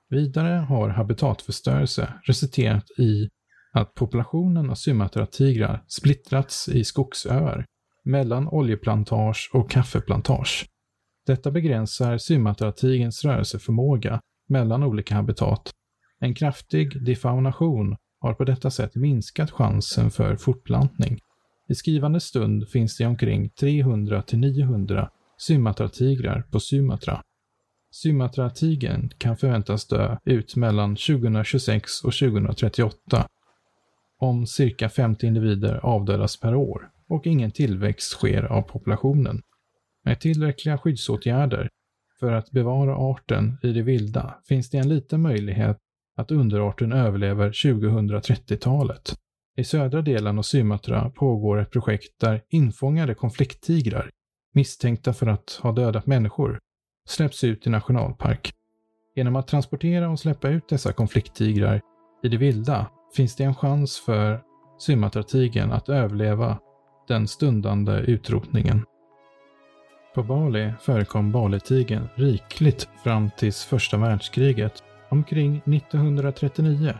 Vidare 0.09 0.59
har 0.59 0.89
habitatförstörelse 0.89 2.13
resulterat 2.23 2.91
i 2.99 3.29
att 3.73 3.95
populationen 3.95 4.71
av 4.71 4.75
Sumatra-tigrar 4.75 5.85
splittrats 5.87 6.69
i 6.69 6.85
skogsöar 6.85 7.65
mellan 8.05 8.49
oljeplantage 8.49 9.51
och 9.53 9.71
kaffeplantage. 9.71 10.67
Detta 11.27 11.51
begränsar 11.51 12.19
Sumatra-tigerns 12.19 13.25
rörelseförmåga 13.25 14.21
mellan 14.49 14.83
olika 14.83 15.15
habitat. 15.15 15.73
En 16.21 16.35
kraftig 16.35 17.05
defaunation 17.05 17.97
har 18.21 18.35
på 18.35 18.45
detta 18.45 18.71
sätt 18.71 18.95
minskat 18.95 19.51
chansen 19.51 20.11
för 20.11 20.37
fortplantning. 20.37 21.19
I 21.69 21.75
skrivande 21.75 22.21
stund 22.21 22.69
finns 22.69 22.97
det 22.97 23.07
omkring 23.07 23.51
300-900 23.61 25.09
Sumatra-tigrar 25.39 26.43
på 26.51 26.61
Sumatra. 26.61 27.23
Sumatra-tigern 28.03 29.11
kan 29.19 29.37
förväntas 29.37 29.87
dö 29.87 30.17
ut 30.25 30.57
mellan 30.57 30.97
2026 30.97 32.05
och 32.05 32.13
2038 32.13 33.27
om 34.19 34.47
cirka 34.47 34.89
50 34.89 35.27
individer 35.27 35.81
avdödas 35.83 36.41
per 36.41 36.55
år 36.55 36.91
och 37.09 37.27
ingen 37.27 37.51
tillväxt 37.51 38.11
sker 38.11 38.43
av 38.43 38.63
populationen. 38.63 39.43
Med 40.05 40.21
tillräckliga 40.21 40.79
skyddsåtgärder 40.79 41.69
för 42.21 42.33
att 42.33 42.51
bevara 42.51 42.97
arten 42.97 43.59
i 43.63 43.73
det 43.73 43.83
vilda 43.83 44.35
finns 44.49 44.71
det 44.71 44.79
en 44.79 44.89
liten 44.89 45.23
möjlighet 45.23 45.77
att 46.17 46.31
underarten 46.31 46.93
överlever 46.93 47.51
2030-talet. 47.51 49.15
I 49.57 49.65
södra 49.65 50.03
delen 50.03 50.39
av 50.39 50.43
Sumatra 50.43 51.11
pågår 51.11 51.61
ett 51.61 51.71
projekt 51.71 52.21
där 52.21 52.43
infångade 52.49 53.15
konflikttigrar, 53.15 54.11
misstänkta 54.55 55.13
för 55.13 55.27
att 55.27 55.59
ha 55.63 55.73
dödat 55.73 56.07
människor, 56.07 56.59
släpps 57.07 57.45
ut 57.45 57.67
i 57.67 57.71
nationalpark. 57.71 58.53
Genom 59.15 59.37
att 59.37 59.49
transportera 59.49 60.11
och 60.11 60.21
släppa 60.21 60.49
ut 60.49 60.69
dessa 60.69 60.93
konflikttigrar 60.93 61.81
i 62.23 62.29
det 62.29 62.37
vilda 62.37 62.87
finns 63.17 63.37
det 63.37 63.45
en 63.45 63.55
chans 63.55 64.01
för 64.01 64.41
Sumatratigern 64.79 65.73
att 65.73 65.89
överleva 65.89 66.59
den 67.09 67.29
stundande 67.29 67.93
utrotningen. 67.93 68.85
På 70.15 70.23
Bali 70.23 70.73
förekom 70.81 71.33
Balitigern 71.33 72.09
rikligt 72.15 72.89
fram 73.05 73.31
tills 73.37 73.65
första 73.65 73.97
världskriget. 73.97 74.83
Omkring 75.09 75.57
1939 75.57 76.95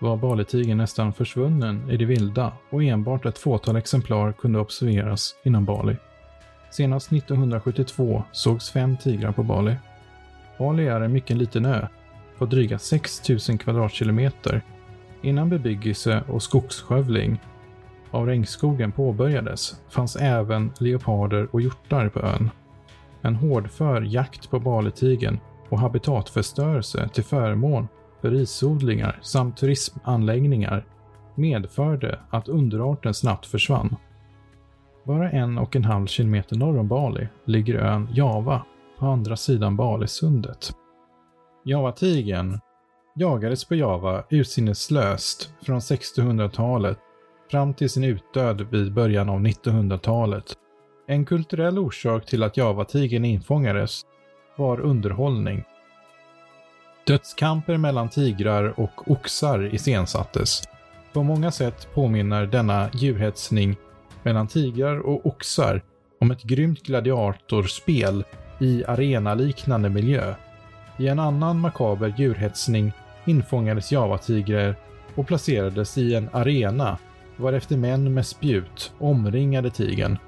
var 0.00 0.16
Balitigern 0.16 0.78
nästan 0.78 1.12
försvunnen 1.12 1.90
i 1.90 1.96
det 1.96 2.04
vilda 2.04 2.52
och 2.70 2.82
enbart 2.82 3.26
ett 3.26 3.38
fåtal 3.38 3.76
exemplar 3.76 4.32
kunde 4.32 4.58
observeras 4.58 5.34
inom 5.44 5.64
Bali. 5.64 5.96
Senast 6.76 7.12
1972 7.12 8.24
sågs 8.32 8.70
fem 8.70 8.96
tigrar 8.96 9.32
på 9.32 9.42
Bali. 9.42 9.76
Bali 10.58 10.86
är 10.86 11.00
en 11.00 11.12
mycket 11.12 11.36
liten 11.36 11.66
ö 11.66 11.86
på 12.38 12.46
dryga 12.46 12.78
6000 12.78 13.58
kvadratkilometer 13.58 14.62
Innan 15.22 15.50
bebyggelse 15.50 16.22
och 16.28 16.42
skogsskövling 16.42 17.40
av 18.10 18.26
regnskogen 18.26 18.92
påbörjades 18.92 19.80
fanns 19.90 20.16
även 20.16 20.72
leoparder 20.78 21.48
och 21.50 21.60
hjortar 21.60 22.08
på 22.08 22.20
ön. 22.20 22.50
En 23.22 23.36
hårdför 23.36 24.02
jakt 24.02 24.50
på 24.50 24.60
baletigen 24.60 25.40
och 25.68 25.78
habitatförstörelse 25.78 27.08
till 27.08 27.24
förmån 27.24 27.88
för 28.20 28.30
risodlingar 28.30 29.18
samt 29.22 29.56
turismanläggningar 29.56 30.84
medförde 31.34 32.18
att 32.30 32.48
underarten 32.48 33.14
snabbt 33.14 33.46
försvann. 33.46 33.96
Bara 35.04 35.30
en 35.30 35.58
och 35.58 35.76
en 35.76 35.84
halv 35.84 36.06
kilometer 36.06 36.56
norr 36.56 36.78
om 36.78 36.88
Bali 36.88 37.28
ligger 37.44 37.74
ön 37.74 38.08
Java 38.12 38.64
på 38.98 39.06
andra 39.06 39.36
sidan 39.36 39.76
Balisundet. 39.76 40.72
Javatigern 41.64 42.60
jagades 43.16 43.64
på 43.64 43.74
Java 43.74 44.24
ursinneslöst 44.30 45.54
från 45.62 45.78
1600-talet 45.78 46.98
fram 47.50 47.74
till 47.74 47.90
sin 47.90 48.04
utdöd 48.04 48.60
vid 48.70 48.92
början 48.92 49.28
av 49.28 49.40
1900-talet. 49.40 50.54
En 51.06 51.24
kulturell 51.24 51.78
orsak 51.78 52.26
till 52.26 52.42
att 52.42 52.56
Javatigern 52.56 53.24
infångades 53.24 54.02
var 54.56 54.80
underhållning. 54.80 55.64
Dödskamper 57.06 57.76
mellan 57.76 58.08
tigrar 58.08 58.80
och 58.80 59.10
oxar 59.10 59.74
iscensattes. 59.74 60.62
På 61.12 61.22
många 61.22 61.50
sätt 61.50 61.88
påminner 61.94 62.46
denna 62.46 62.90
djurhetsning 62.92 63.76
mellan 64.24 64.46
tigrar 64.46 64.98
och 64.98 65.26
oxar 65.26 65.82
om 66.20 66.30
ett 66.30 66.42
grymt 66.42 66.82
gladiatorspel 66.82 68.24
i 68.60 68.84
arenaliknande 68.84 69.88
miljö. 69.88 70.34
I 70.98 71.08
en 71.08 71.18
annan 71.18 71.60
makaber 71.60 72.14
djurhetsning 72.18 72.92
infångades 73.24 73.92
javatigrar 73.92 74.76
och 75.14 75.26
placerades 75.26 75.98
i 75.98 76.14
en 76.14 76.28
arena 76.32 76.98
varefter 77.36 77.76
män 77.76 78.14
med 78.14 78.26
spjut 78.26 78.92
omringade 78.98 79.70
tigern. 79.70 80.18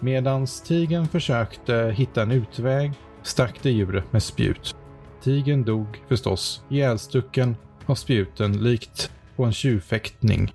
Medans 0.00 0.62
tigern 0.62 1.08
försökte 1.08 1.94
hitta 1.96 2.22
en 2.22 2.30
utväg 2.30 2.92
stack 3.22 3.62
det 3.62 3.70
djuret 3.70 4.12
med 4.12 4.22
spjut. 4.22 4.76
Tigern 5.22 5.64
dog 5.64 6.02
förstås 6.08 6.62
ihjälstucken 6.68 7.56
av 7.86 7.94
spjuten 7.94 8.62
likt 8.62 9.10
på 9.36 9.44
en 9.44 9.52
tjuvfäktning. 9.52 10.54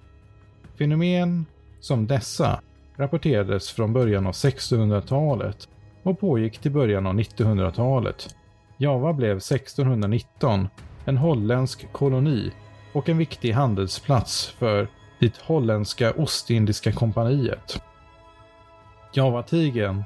Fenomen 0.78 1.46
som 1.80 2.08
dessa 2.08 2.62
rapporterades 3.00 3.72
från 3.72 3.94
början 3.94 4.28
av 4.28 4.34
1600-talet 4.34 5.68
och 6.04 6.20
pågick 6.20 6.58
till 6.58 6.72
början 6.72 7.08
av 7.08 7.14
1900-talet. 7.14 8.36
Java 8.78 9.14
blev 9.14 9.38
1619 9.38 10.68
en 11.06 11.18
holländsk 11.18 11.92
koloni 11.92 12.52
och 12.94 13.10
en 13.10 13.18
viktig 13.18 13.52
handelsplats 13.52 14.48
för 14.48 14.88
det 15.20 15.42
holländska 15.42 16.14
Ostindiska 16.14 16.92
kompaniet. 16.92 17.82
Javatigern 19.14 20.04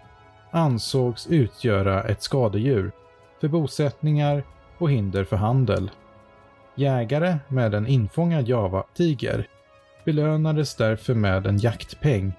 ansågs 0.51 1.27
utgöra 1.27 2.03
ett 2.03 2.23
skadedjur 2.23 2.91
för 3.41 3.47
bosättningar 3.47 4.43
och 4.77 4.91
hinder 4.91 5.23
för 5.23 5.35
handel. 5.35 5.91
Jägare 6.75 7.37
med 7.47 7.73
en 7.73 7.87
infångad 7.87 8.47
javatiger 8.47 9.47
belönades 10.05 10.75
därför 10.75 11.13
med 11.13 11.47
en 11.47 11.57
jaktpeng 11.57 12.33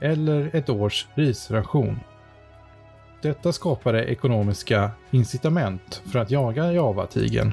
eller 0.00 0.50
ett 0.52 0.68
års 0.68 1.06
risration. 1.14 2.00
Detta 3.22 3.52
skapade 3.52 4.04
ekonomiska 4.04 4.90
incitament 5.10 6.02
för 6.06 6.18
att 6.18 6.30
jaga 6.30 6.72
javatigern 6.72 7.52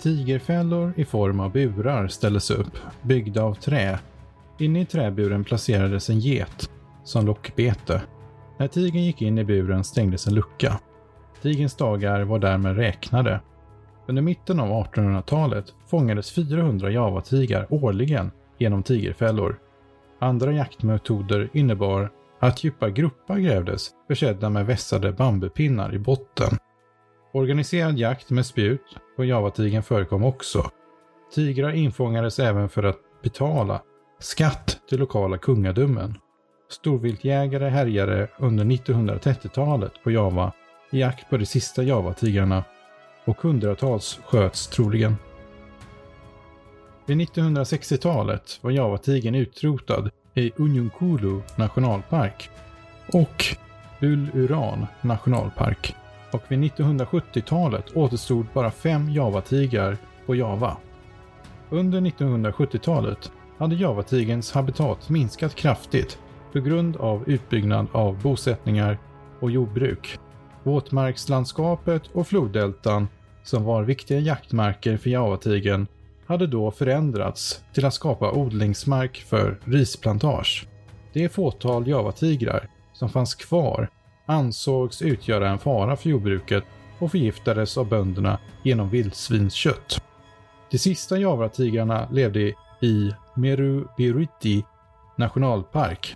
Tigerfällor 0.00 0.92
i 0.96 1.04
form 1.04 1.40
av 1.40 1.52
burar 1.52 2.08
ställdes 2.08 2.50
upp, 2.50 2.78
byggda 3.02 3.42
av 3.42 3.54
trä. 3.54 3.98
Inne 4.58 4.80
i 4.80 4.84
träburen 4.84 5.44
placerades 5.44 6.10
en 6.10 6.20
get 6.20 6.70
som 7.04 7.26
lockbete. 7.26 8.02
När 8.58 8.68
tigern 8.68 9.02
gick 9.02 9.22
in 9.22 9.38
i 9.38 9.44
buren 9.44 9.84
stängdes 9.84 10.26
en 10.26 10.34
lucka. 10.34 10.80
Tigerns 11.42 11.74
dagar 11.74 12.22
var 12.22 12.38
därmed 12.38 12.76
räknade. 12.76 13.40
Under 14.06 14.22
mitten 14.22 14.60
av 14.60 14.68
1800-talet 14.68 15.74
fångades 15.86 16.30
400 16.32 16.90
javatigrar 16.90 17.66
årligen 17.70 18.30
genom 18.58 18.82
tigerfällor. 18.82 19.58
Andra 20.22 20.52
jaktmetoder 20.52 21.50
innebar 21.52 22.10
att 22.40 22.64
djupa 22.64 22.90
gropar 22.90 23.38
grävdes 23.38 23.90
försedda 24.08 24.50
med 24.50 24.66
vässade 24.66 25.12
bambupinnar 25.12 25.94
i 25.94 25.98
botten. 25.98 26.58
Organiserad 27.32 27.98
jakt 27.98 28.30
med 28.30 28.46
spjut 28.46 28.96
på 29.16 29.24
javatigern 29.24 29.82
förekom 29.82 30.24
också. 30.24 30.70
Tigrar 31.34 31.70
infångades 31.70 32.38
även 32.38 32.68
för 32.68 32.82
att 32.82 32.98
betala 33.22 33.82
skatt 34.18 34.80
till 34.88 34.98
lokala 34.98 35.38
kungadömen. 35.38 36.18
Storviltjägare 36.70 37.68
härjade 37.68 38.30
under 38.38 38.64
1930-talet 38.64 39.92
på 40.04 40.10
Java 40.10 40.52
i 40.90 41.00
jakt 41.00 41.30
på 41.30 41.36
de 41.36 41.46
sista 41.46 41.82
javatigrarna 41.82 42.64
och 43.24 43.42
hundratals 43.42 44.20
sköts 44.24 44.66
troligen. 44.66 45.16
Vid 47.10 47.18
1960-talet 47.18 48.58
var 48.60 48.70
javatigern 48.70 49.34
utrotad 49.34 50.10
i 50.34 50.52
Unjunkulu 50.56 51.40
nationalpark 51.56 52.50
och 53.12 53.44
Ul-Uran 54.00 54.86
nationalpark 55.00 55.94
och 56.32 56.42
vid 56.48 56.58
1970-talet 56.58 57.96
återstod 57.96 58.46
bara 58.54 58.70
fem 58.70 59.10
javatigrar 59.10 59.96
på 60.26 60.34
Java. 60.34 60.76
Under 61.70 62.00
1970-talet 62.00 63.32
hade 63.58 63.74
javatigerns 63.74 64.52
habitat 64.52 65.08
minskat 65.08 65.54
kraftigt 65.54 66.18
på 66.52 66.60
grund 66.60 66.96
av 66.96 67.24
utbyggnad 67.26 67.86
av 67.92 68.22
bosättningar 68.22 68.98
och 69.40 69.50
jordbruk. 69.50 70.18
Våtmarkslandskapet 70.62 72.02
och 72.12 72.28
floddeltan 72.28 73.08
som 73.42 73.64
var 73.64 73.82
viktiga 73.82 74.18
jaktmarker 74.18 74.96
för 74.96 75.10
javatigern 75.10 75.86
hade 76.30 76.46
då 76.46 76.70
förändrats 76.70 77.64
till 77.72 77.86
att 77.86 77.94
skapa 77.94 78.32
odlingsmark 78.32 79.16
för 79.16 79.60
risplantage. 79.64 80.68
Det 81.12 81.28
fåtal 81.28 81.88
javatigrar 81.88 82.68
som 82.92 83.08
fanns 83.08 83.34
kvar 83.34 83.88
ansågs 84.26 85.02
utgöra 85.02 85.48
en 85.48 85.58
fara 85.58 85.96
för 85.96 86.10
jordbruket 86.10 86.64
och 86.98 87.10
förgiftades 87.10 87.78
av 87.78 87.88
bönderna 87.88 88.38
genom 88.64 88.90
vildsvinskött. 88.90 90.02
De 90.70 90.78
sista 90.78 91.18
Javatigrarna 91.18 92.08
levde 92.10 92.54
i 92.80 93.12
Meru-Biriti 93.34 94.64
nationalpark. 95.16 96.14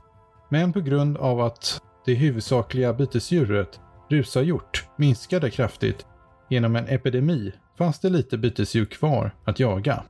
Men 0.49 0.73
på 0.73 0.81
grund 0.81 1.17
av 1.17 1.41
att 1.41 1.83
det 2.07 2.15
huvudsakliga 2.15 2.93
bytesdjuret, 2.93 3.81
rusarhjort 4.11 4.89
minskade 4.97 5.51
kraftigt 5.51 6.07
genom 6.51 6.77
en 6.77 6.89
epidemi 6.89 7.53
fanns 7.79 8.01
det 8.01 8.11
lite 8.11 8.39
bytesdjur 8.39 8.85
kvar 8.85 9.37
att 9.45 9.61
jaga. 9.61 10.05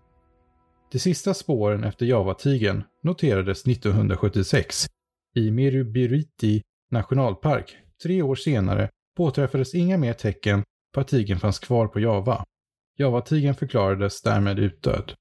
De 0.92 0.98
sista 0.98 1.34
spåren 1.34 1.84
efter 1.84 2.06
javatigern 2.06 2.84
noterades 3.02 3.66
1976 3.66 4.86
i 5.34 5.50
Mirubiriti 5.50 6.62
nationalpark. 6.90 7.76
Tre 8.02 8.22
år 8.22 8.34
senare 8.34 8.90
påträffades 9.16 9.74
inga 9.74 9.98
mer 9.98 10.12
tecken 10.12 10.62
på 10.94 11.00
att 11.00 11.08
tigern 11.08 11.38
fanns 11.38 11.58
kvar 11.58 11.86
på 11.86 12.00
Java. 12.00 12.44
Javatigern 12.98 13.54
förklarades 13.54 14.22
därmed 14.22 14.58
utdöd. 14.58 15.14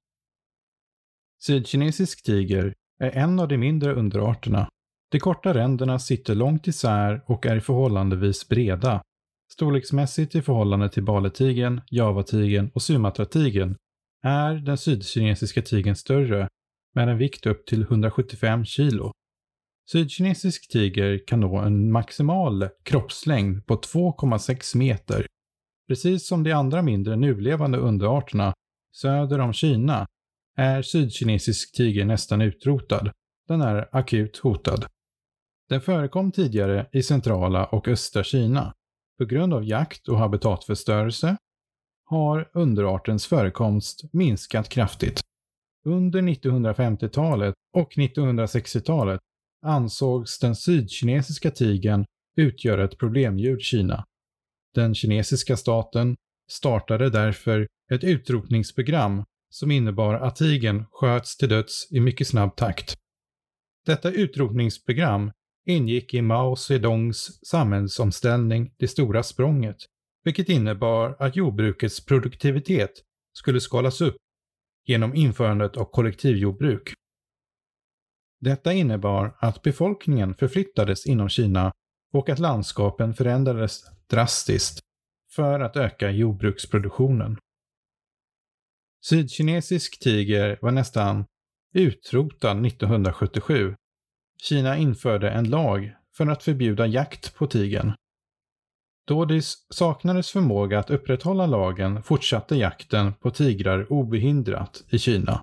Sydkinesisk 1.44 2.24
tiger 2.24 2.74
är 3.00 3.12
en 3.12 3.40
av 3.40 3.48
de 3.48 3.58
mindre 3.58 3.94
underarterna. 3.94 4.70
De 5.12 5.20
korta 5.20 5.54
ränderna 5.54 6.00
sitter 6.00 6.36
långt 6.36 6.68
isär 6.68 7.22
och 7.26 7.46
är 7.46 7.60
förhållandevis 7.60 8.48
breda. 8.48 9.02
Storleksmässigt 9.54 10.36
i 10.36 10.42
förhållande 10.42 10.90
till 10.90 11.04
baletigern, 11.04 11.82
javatigern 11.92 12.72
och 12.74 12.82
sumatratigern 12.82 13.76
är 14.24 14.54
den 14.54 14.78
sydkinesiska 14.78 15.62
tigern 15.62 15.96
större 15.96 16.48
med 16.96 17.10
en 17.10 17.18
vikt 17.18 17.46
upp 17.46 17.66
till 17.66 17.82
175 17.82 18.66
kilo. 18.66 19.12
Sydkinesisk 19.92 20.72
tiger 20.72 21.28
kan 21.28 21.40
nå 21.40 21.58
en 21.58 21.92
maximal 21.92 22.68
kroppslängd 22.84 23.66
på 23.66 23.76
2,6 23.76 24.78
meter. 24.78 25.28
Precis 25.88 26.28
som 26.28 26.44
de 26.44 26.52
andra 26.52 26.82
mindre 26.82 27.16
nulevande 27.16 27.78
underarterna 27.78 28.54
söder 28.96 29.40
om 29.40 29.54
Kina 29.54 30.08
är 30.58 30.82
sydkinesisk 30.82 31.76
tiger 31.76 32.06
nästan 32.06 32.42
utrotad. 32.42 33.12
Den 33.48 33.62
är 33.62 33.90
akut 33.92 34.38
hotad. 34.38 34.86
Den 35.70 35.82
förekom 35.82 36.32
tidigare 36.32 36.90
i 36.92 37.04
centrala 37.04 37.66
och 37.66 37.88
östra 37.88 38.24
Kina. 38.24 38.74
På 39.18 39.26
grund 39.26 39.54
av 39.54 39.64
jakt 39.64 40.08
och 40.08 40.18
habitatförstörelse 40.18 41.38
har 42.06 42.50
underartens 42.54 43.28
förekomst 43.28 44.14
minskat 44.14 44.70
kraftigt. 44.70 45.22
Under 45.86 46.22
1950-talet 46.22 47.56
och 47.74 47.94
1960-talet 47.94 49.22
ansågs 49.66 50.40
den 50.40 50.56
sydkinesiska 50.56 51.52
tigern 51.52 52.06
utgöra 52.38 52.84
ett 52.84 52.98
problemdjur 52.98 53.58
i 53.60 53.62
Kina. 53.62 54.06
Den 54.76 54.96
kinesiska 54.96 55.58
staten 55.58 56.16
startade 56.52 57.10
därför 57.10 57.68
ett 57.92 58.04
utrotningsprogram 58.04 59.24
som 59.50 59.72
innebar 59.72 60.14
att 60.14 60.36
tigern 60.36 60.86
sköts 60.92 61.38
till 61.38 61.50
döds 61.50 61.92
i 61.92 62.00
mycket 62.00 62.28
snabb 62.28 62.56
takt. 62.56 62.98
Detta 63.86 64.12
utrotningsprogram 64.12 65.32
ingick 65.66 66.14
i 66.14 66.22
Mao 66.22 66.56
Zedongs 66.56 67.48
samhällsomställning 67.48 68.74
Det 68.78 68.88
stora 68.88 69.24
språnget, 69.24 69.78
vilket 70.24 70.50
innebar 70.50 71.16
att 71.20 71.36
jordbrukets 71.36 72.06
produktivitet 72.06 72.92
skulle 73.34 73.62
skalas 73.62 74.02
upp 74.02 74.16
genom 74.86 75.16
införandet 75.16 75.78
av 75.78 75.86
kollektivjordbruk. 75.86 76.94
Detta 78.40 78.74
innebar 78.74 79.38
att 79.40 79.62
befolkningen 79.62 80.36
förflyttades 80.36 81.06
inom 81.06 81.30
Kina 81.30 81.72
och 82.14 82.30
att 82.30 82.40
landskapen 82.40 83.14
förändrades 83.14 83.84
drastiskt 84.10 84.80
för 85.36 85.60
att 85.60 85.78
öka 85.78 86.12
jordbruksproduktionen. 86.12 87.38
Sydkinesisk 89.06 90.00
tiger 90.00 90.60
var 90.62 90.72
nästan 90.72 91.26
utrotad 91.74 92.66
1977. 92.66 93.76
Kina 94.44 94.78
införde 94.78 95.30
en 95.30 95.50
lag 95.50 95.94
för 96.18 96.28
att 96.28 96.44
förbjuda 96.44 96.88
jakt 96.88 97.36
på 97.36 97.48
tigern. 97.48 97.94
Då 99.08 99.26
det 99.26 99.44
saknades 99.70 100.32
förmåga 100.32 100.80
att 100.80 100.90
upprätthålla 100.90 101.46
lagen 101.46 102.04
fortsatte 102.04 102.56
jakten 102.56 103.14
på 103.14 103.32
tigrar 103.32 103.92
obehindrat 103.94 104.84
i 104.90 105.00
Kina. 105.00 105.42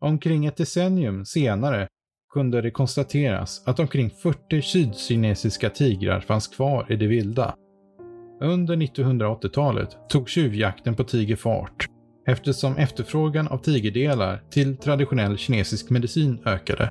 Omkring 0.00 0.46
ett 0.46 0.56
decennium 0.56 1.24
senare 1.24 1.88
kunde 2.32 2.60
det 2.60 2.70
konstateras 2.70 3.62
att 3.66 3.78
omkring 3.78 4.10
40 4.10 4.62
sydkinesiska 4.62 5.70
tigrar 5.70 6.20
fanns 6.20 6.48
kvar 6.48 6.86
i 6.92 6.96
det 6.96 7.06
vilda. 7.06 7.54
Under 8.40 8.76
1980-talet 8.76 9.98
tog 10.08 10.28
tjuvjakten 10.28 10.94
på 10.96 11.04
tiger 11.04 11.36
fart 11.36 11.86
eftersom 12.26 12.76
efterfrågan 12.76 13.48
av 13.48 13.58
tigerdelar 13.58 14.42
till 14.50 14.76
traditionell 14.76 15.38
kinesisk 15.38 15.90
medicin 15.90 16.42
ökade. 16.44 16.90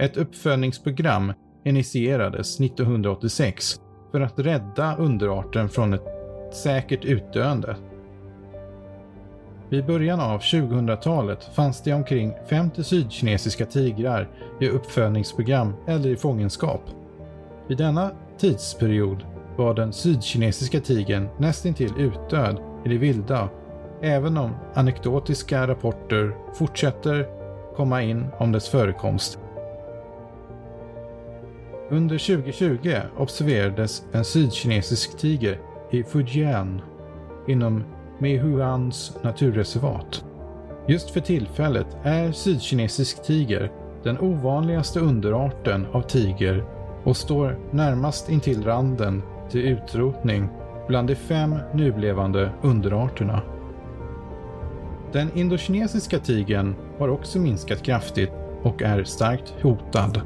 Ett 0.00 0.16
uppfödningsprogram 0.16 1.32
initierades 1.64 2.60
1986 2.60 3.80
för 4.12 4.20
att 4.20 4.38
rädda 4.38 4.96
underarten 4.96 5.68
från 5.68 5.94
ett 5.94 6.04
säkert 6.52 7.04
utdöende. 7.04 7.76
Vid 9.68 9.86
början 9.86 10.20
av 10.20 10.40
2000-talet 10.40 11.44
fanns 11.54 11.82
det 11.82 11.92
omkring 11.92 12.34
50 12.48 12.84
sydkinesiska 12.84 13.66
tigrar 13.66 14.28
i 14.60 14.68
uppfödningsprogram 14.68 15.74
eller 15.86 16.08
i 16.08 16.16
fångenskap. 16.16 16.82
Vid 17.68 17.78
denna 17.78 18.10
tidsperiod 18.38 19.24
var 19.56 19.74
den 19.74 19.92
sydkinesiska 19.92 20.80
tigern 20.80 21.28
nästintill 21.38 21.92
utdöd 21.98 22.58
i 22.84 22.88
det 22.88 22.98
vilda 22.98 23.48
även 24.02 24.36
om 24.36 24.50
anekdotiska 24.74 25.66
rapporter 25.66 26.36
fortsätter 26.54 27.26
komma 27.76 28.02
in 28.02 28.26
om 28.38 28.52
dess 28.52 28.68
förekomst. 28.68 29.39
Under 31.90 32.18
2020 32.18 32.96
observerades 33.16 34.04
en 34.12 34.24
sydkinesisk 34.24 35.18
tiger 35.18 35.60
i 35.90 36.02
Fujian 36.04 36.80
inom 37.48 37.84
Mehuans 38.18 39.16
naturreservat. 39.22 40.24
Just 40.88 41.10
för 41.10 41.20
tillfället 41.20 41.86
är 42.02 42.32
sydkinesisk 42.32 43.22
tiger 43.22 43.72
den 44.02 44.18
ovanligaste 44.20 45.00
underarten 45.00 45.86
av 45.92 46.02
tiger 46.02 46.64
och 47.04 47.16
står 47.16 47.58
närmast 47.70 48.28
intill 48.28 48.64
randen 48.64 49.22
till 49.50 49.68
utrotning 49.68 50.48
bland 50.88 51.08
de 51.08 51.14
fem 51.14 51.58
nulevande 51.74 52.50
underarterna. 52.62 53.42
Den 55.12 55.28
indokinesiska 55.34 56.18
tigern 56.18 56.74
har 56.98 57.08
också 57.08 57.38
minskat 57.38 57.82
kraftigt 57.82 58.32
och 58.62 58.82
är 58.82 59.04
starkt 59.04 59.54
hotad. 59.62 60.20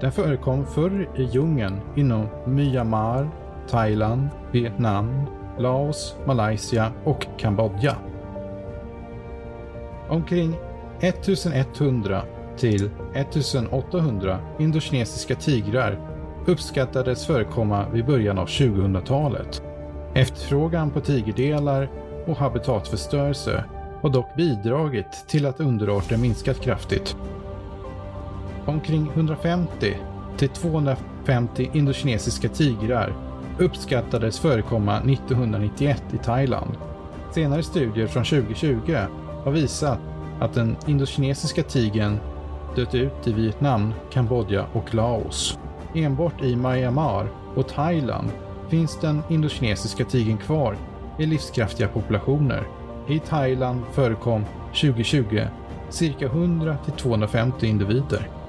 Den 0.00 0.12
förekom 0.12 0.66
förr 0.66 1.08
i 1.16 1.22
djungeln 1.22 1.80
inom 1.96 2.26
Myanmar, 2.46 3.30
Thailand, 3.68 4.28
Vietnam, 4.52 5.22
Laos, 5.58 6.16
Malaysia 6.26 6.92
och 7.04 7.26
Kambodja. 7.38 7.96
Omkring 10.08 10.56
1100 11.00 12.22
till 12.56 12.90
1800 13.14 14.38
indokinesiska 14.58 15.34
tigrar 15.34 15.98
uppskattades 16.46 17.26
förekomma 17.26 17.88
vid 17.92 18.06
början 18.06 18.38
av 18.38 18.46
2000-talet. 18.46 19.62
Efterfrågan 20.14 20.90
på 20.90 21.00
tigerdelar 21.00 21.90
och 22.26 22.36
habitatförstörelse 22.36 23.64
har 24.02 24.10
dock 24.10 24.36
bidragit 24.36 25.24
till 25.28 25.46
att 25.46 25.60
underarten 25.60 26.20
minskat 26.20 26.60
kraftigt. 26.60 27.16
Omkring 28.70 29.10
150 29.14 29.96
till 30.36 30.48
250 30.48 31.70
indokinesiska 31.72 32.48
tigrar 32.48 33.14
uppskattades 33.58 34.38
förekomma 34.38 34.96
1991 34.96 36.02
i 36.12 36.18
Thailand. 36.18 36.76
Senare 37.34 37.62
studier 37.62 38.06
från 38.06 38.24
2020 38.24 38.96
har 39.44 39.50
visat 39.50 39.98
att 40.40 40.54
den 40.54 40.76
indokinesiska 40.86 41.62
tigern 41.62 42.18
dött 42.76 42.94
ut 42.94 43.26
i 43.26 43.32
Vietnam, 43.32 43.94
Kambodja 44.12 44.66
och 44.72 44.94
Laos. 44.94 45.58
Enbart 45.94 46.42
i 46.42 46.56
Myanmar 46.56 47.26
och 47.54 47.68
Thailand 47.68 48.30
finns 48.68 49.00
den 49.00 49.22
indokinesiska 49.28 50.04
tigern 50.04 50.38
kvar 50.38 50.76
i 51.18 51.26
livskraftiga 51.26 51.88
populationer 51.88 52.66
i 53.08 53.18
Thailand 53.18 53.82
förekom 53.92 54.44
2020 54.66 55.40
cirka 55.88 56.26
100 56.26 56.76
till 56.84 56.92
250 56.92 57.66
individer. 57.66 58.39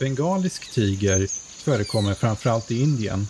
Bengalisk 0.00 0.70
tiger 0.70 1.26
förekommer 1.64 2.14
framförallt 2.14 2.70
i 2.70 2.82
Indien. 2.82 3.28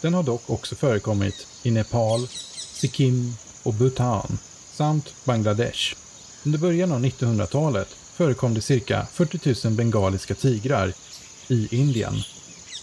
Den 0.00 0.14
har 0.14 0.22
dock 0.22 0.50
också 0.50 0.74
förekommit 0.74 1.46
i 1.62 1.70
Nepal, 1.70 2.28
Sikkim 2.72 3.34
och 3.62 3.74
Bhutan 3.74 4.38
samt 4.72 5.14
Bangladesh. 5.24 5.94
Under 6.44 6.58
början 6.58 6.92
av 6.92 7.04
1900-talet 7.04 7.88
förekom 8.14 8.54
det 8.54 8.60
cirka 8.60 9.06
40 9.12 9.68
000 9.68 9.74
bengaliska 9.74 10.34
tigrar 10.34 10.92
i 11.48 11.68
Indien. 11.76 12.14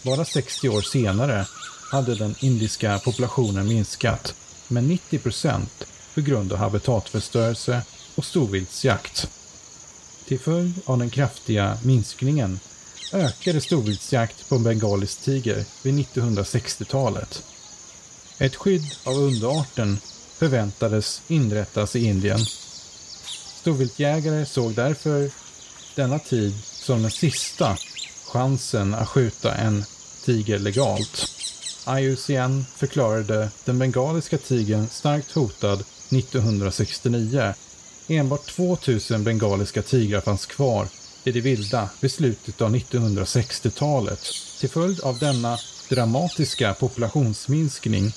Bara 0.03 0.25
60 0.25 0.69
år 0.69 0.81
senare 0.81 1.47
hade 1.91 2.15
den 2.15 2.35
indiska 2.39 2.99
populationen 2.99 3.67
minskat 3.67 4.35
med 4.67 4.83
90 4.83 5.19
procent 5.19 5.87
på 6.15 6.21
grund 6.21 6.53
av 6.53 6.57
habitatförstörelse 6.57 7.81
och 8.15 8.25
storviltsjakt. 8.25 9.29
Till 10.27 10.39
följd 10.39 10.81
av 10.85 10.97
den 10.97 11.09
kraftiga 11.09 11.77
minskningen 11.83 12.59
ökade 13.13 13.61
storviltsjakt 13.61 14.49
på 14.49 14.55
en 14.55 14.63
bengalisk 14.63 15.21
tiger 15.21 15.65
vid 15.83 15.93
1960-talet. 15.93 17.43
Ett 18.39 18.55
skydd 18.55 18.95
av 19.03 19.13
underarten 19.13 19.97
förväntades 20.37 21.21
inrättas 21.27 21.95
i 21.95 22.05
Indien. 22.05 22.39
Storviltjägare 23.61 24.45
såg 24.45 24.73
därför 24.73 25.31
denna 25.95 26.19
tid 26.19 26.53
som 26.63 27.01
den 27.01 27.11
sista 27.11 27.77
chansen 28.25 28.93
att 28.93 29.09
skjuta 29.09 29.55
en 29.55 29.85
tiger 30.25 30.59
legalt. 30.59 31.29
IUCN 31.87 32.65
förklarade 32.75 33.49
den 33.65 33.79
bengaliska 33.79 34.37
tigern 34.37 34.87
starkt 34.87 35.31
hotad 35.31 35.83
1969. 36.11 37.53
Enbart 38.07 38.45
2000 38.45 39.23
bengaliska 39.23 39.81
tigrar 39.81 40.21
fanns 40.21 40.45
kvar 40.45 40.87
i 41.23 41.31
det 41.31 41.41
vilda 41.41 41.89
vid 41.99 42.11
slutet 42.11 42.61
av 42.61 42.75
1960-talet. 42.75 44.19
Till 44.59 44.69
följd 44.69 44.99
av 44.99 45.19
denna 45.19 45.57
dramatiska 45.89 46.73
populationsminskning 46.73 48.11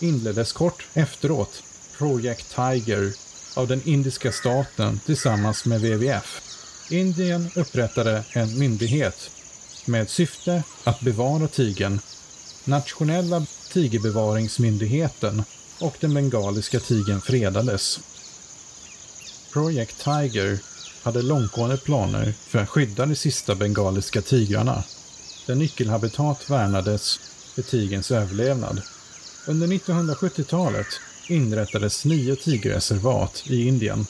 inleddes 0.00 0.52
kort 0.52 0.86
efteråt 0.94 1.62
Project 1.98 2.54
Tiger 2.54 3.12
av 3.54 3.68
den 3.68 3.82
indiska 3.84 4.32
staten 4.32 5.00
tillsammans 5.06 5.64
med 5.64 5.80
WWF. 5.80 6.42
Indien 6.90 7.50
upprättade 7.54 8.24
en 8.32 8.58
myndighet 8.58 9.30
med 9.86 10.10
syfte 10.10 10.62
att 10.84 11.00
bevara 11.00 11.48
tigern. 11.48 12.00
Nationella 12.64 13.46
tigerbevaringsmyndigheten 13.72 15.42
och 15.78 15.96
den 16.00 16.14
bengaliska 16.14 16.80
tigern 16.80 17.20
fredades. 17.20 18.00
Project 19.52 20.04
Tiger 20.04 20.58
hade 21.02 21.22
långtgående 21.22 21.76
planer 21.76 22.34
för 22.46 22.58
att 22.58 22.68
skydda 22.68 23.06
de 23.06 23.14
sista 23.14 23.54
bengaliska 23.54 24.22
tigrarna. 24.22 24.84
Den 25.46 25.58
nyckelhabitat 25.58 26.50
värnades 26.50 27.20
för 27.54 27.62
tigerns 27.62 28.10
överlevnad. 28.10 28.82
Under 29.46 29.66
1970-talet 29.66 30.86
inrättades 31.28 32.04
nio 32.04 32.36
tigerreservat 32.36 33.42
i 33.46 33.68
Indien. 33.68 34.06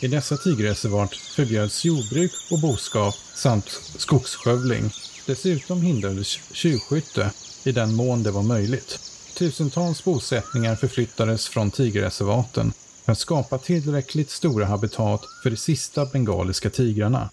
I 0.00 0.08
dessa 0.08 0.36
tigerreservat 0.36 1.14
förbjöds 1.14 1.84
jordbruk 1.84 2.32
och 2.50 2.60
boskap 2.60 3.14
samt 3.34 3.68
skogsskövling. 3.98 4.90
Dessutom 5.26 5.82
hindrades 5.82 6.38
tjuvskytte 6.52 7.30
i 7.64 7.72
den 7.72 7.94
mån 7.94 8.22
det 8.22 8.30
var 8.30 8.42
möjligt. 8.42 8.98
Tusentals 9.34 10.04
bosättningar 10.04 10.76
förflyttades 10.76 11.48
från 11.48 11.70
tigerreservaten 11.70 12.72
för 13.06 13.12
att 13.12 13.18
skapa 13.18 13.58
tillräckligt 13.58 14.30
stora 14.30 14.64
habitat 14.64 15.20
för 15.42 15.50
de 15.50 15.56
sista 15.56 16.06
bengaliska 16.06 16.70
tigrarna. 16.70 17.30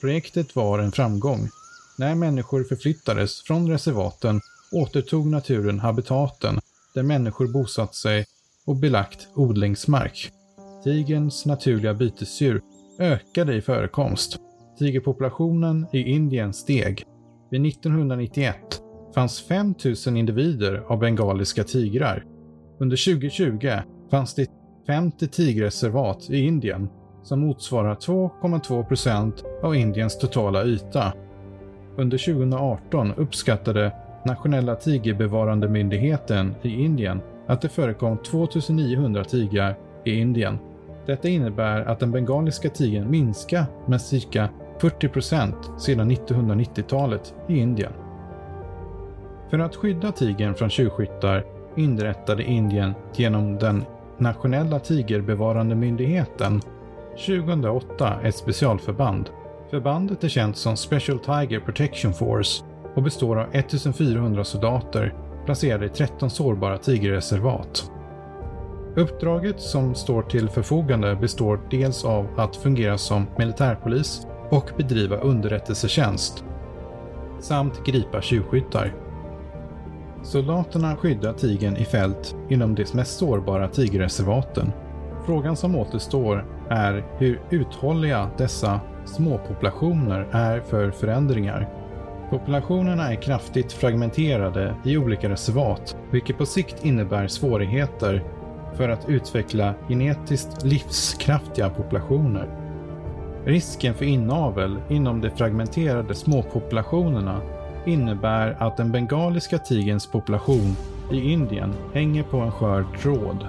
Projektet 0.00 0.56
var 0.56 0.78
en 0.78 0.92
framgång. 0.92 1.48
När 1.98 2.14
människor 2.14 2.64
förflyttades 2.64 3.42
från 3.42 3.68
reservaten 3.70 4.40
återtog 4.72 5.26
naturen 5.26 5.80
habitaten 5.80 6.60
där 6.94 7.02
människor 7.02 7.46
bosatt 7.46 7.94
sig 7.94 8.26
och 8.66 8.76
belagt 8.76 9.28
odlingsmark. 9.34 10.30
Tigerns 10.84 11.46
naturliga 11.46 11.94
bytesdjur 11.94 12.62
ökade 12.98 13.54
i 13.54 13.62
förekomst. 13.62 14.36
Tigerpopulationen 14.78 15.86
i 15.92 15.98
Indien 15.98 16.54
steg. 16.54 17.04
Vid 17.50 17.66
1991 17.66 18.56
fanns 19.14 19.40
5 19.40 19.74
000 20.06 20.16
individer 20.16 20.84
av 20.88 20.98
bengaliska 20.98 21.64
tigrar. 21.64 22.24
Under 22.80 23.14
2020 23.14 23.70
fanns 24.10 24.34
det 24.34 24.46
50 24.86 25.26
tigerreservat 25.26 26.30
i 26.30 26.38
Indien 26.38 26.88
som 27.22 27.40
motsvarar 27.40 27.94
2,2 27.94 28.84
procent 28.84 29.44
av 29.62 29.76
Indiens 29.76 30.18
totala 30.18 30.64
yta. 30.64 31.12
Under 31.96 32.18
2018 32.18 33.12
uppskattade 33.12 33.92
Nationella 34.24 34.74
tigerbevarande 34.74 35.68
myndigheten 35.68 36.54
i 36.62 36.68
Indien 36.68 37.20
att 37.46 37.60
det 37.60 37.68
förekom 37.68 38.18
2900 38.18 39.24
tigrar 39.24 39.76
i 40.04 40.14
Indien. 40.14 40.58
Detta 41.06 41.28
innebär 41.28 41.80
att 41.80 42.00
den 42.00 42.12
bengaliska 42.12 42.68
tigern 42.68 43.10
minskar 43.10 43.64
med 43.86 44.00
cirka 44.00 44.48
40 44.78 45.08
procent 45.08 45.56
sedan 45.78 46.10
1990-talet 46.10 47.34
i 47.48 47.58
Indien. 47.58 47.92
För 49.50 49.58
att 49.58 49.76
skydda 49.76 50.12
tigern 50.12 50.54
från 50.54 50.70
tjuvskyttar 50.70 51.44
inrättade 51.76 52.42
Indien 52.42 52.94
genom 53.14 53.58
den 53.58 53.84
nationella 54.18 54.80
tigerbevarande 54.80 55.74
myndigheten 55.74 56.60
2008 57.26 58.20
ett 58.22 58.36
specialförband. 58.36 59.30
Förbandet 59.70 60.24
är 60.24 60.28
känt 60.28 60.56
som 60.56 60.76
Special 60.76 61.18
Tiger 61.18 61.60
Protection 61.60 62.12
Force 62.12 62.64
och 62.94 63.02
består 63.02 63.40
av 63.40 63.48
1400 63.52 64.44
soldater 64.44 65.14
placerade 65.44 65.86
i 65.86 65.88
13 65.88 66.30
sårbara 66.30 66.78
tigerreservat. 66.78 67.90
Uppdraget 68.96 69.60
som 69.60 69.94
står 69.94 70.22
till 70.22 70.48
förfogande 70.48 71.16
består 71.16 71.60
dels 71.70 72.04
av 72.04 72.26
att 72.36 72.56
fungera 72.56 72.98
som 72.98 73.26
militärpolis 73.38 74.26
och 74.50 74.70
bedriva 74.76 75.16
underrättelsetjänst 75.16 76.44
samt 77.40 77.86
gripa 77.86 78.22
tjuvskyttar. 78.22 79.03
Soldaterna 80.24 80.96
skyddar 80.96 81.32
tigern 81.32 81.76
i 81.76 81.84
fält 81.84 82.36
inom 82.48 82.74
de 82.74 82.84
mest 82.94 83.18
sårbara 83.18 83.68
tigerreservaten. 83.68 84.72
Frågan 85.26 85.56
som 85.56 85.76
återstår 85.76 86.44
är 86.70 87.04
hur 87.18 87.40
uthålliga 87.50 88.30
dessa 88.38 88.80
småpopulationer 89.04 90.26
är 90.30 90.60
för 90.60 90.90
förändringar. 90.90 91.68
Populationerna 92.30 93.12
är 93.12 93.22
kraftigt 93.22 93.72
fragmenterade 93.72 94.74
i 94.84 94.96
olika 94.96 95.28
reservat, 95.28 95.96
vilket 96.10 96.38
på 96.38 96.46
sikt 96.46 96.84
innebär 96.84 97.26
svårigheter 97.26 98.24
för 98.74 98.88
att 98.88 99.08
utveckla 99.08 99.74
genetiskt 99.88 100.64
livskraftiga 100.64 101.70
populationer. 101.70 102.48
Risken 103.44 103.94
för 103.94 104.04
inavel 104.04 104.78
inom 104.88 105.20
de 105.20 105.30
fragmenterade 105.30 106.14
småpopulationerna 106.14 107.40
innebär 107.86 108.56
att 108.58 108.76
den 108.76 108.92
bengaliska 108.92 109.58
tigerns 109.58 110.06
population 110.06 110.76
i 111.10 111.32
Indien 111.32 111.74
hänger 111.92 112.22
på 112.22 112.38
en 112.38 112.52
skör 112.52 112.86
tråd. 113.02 113.46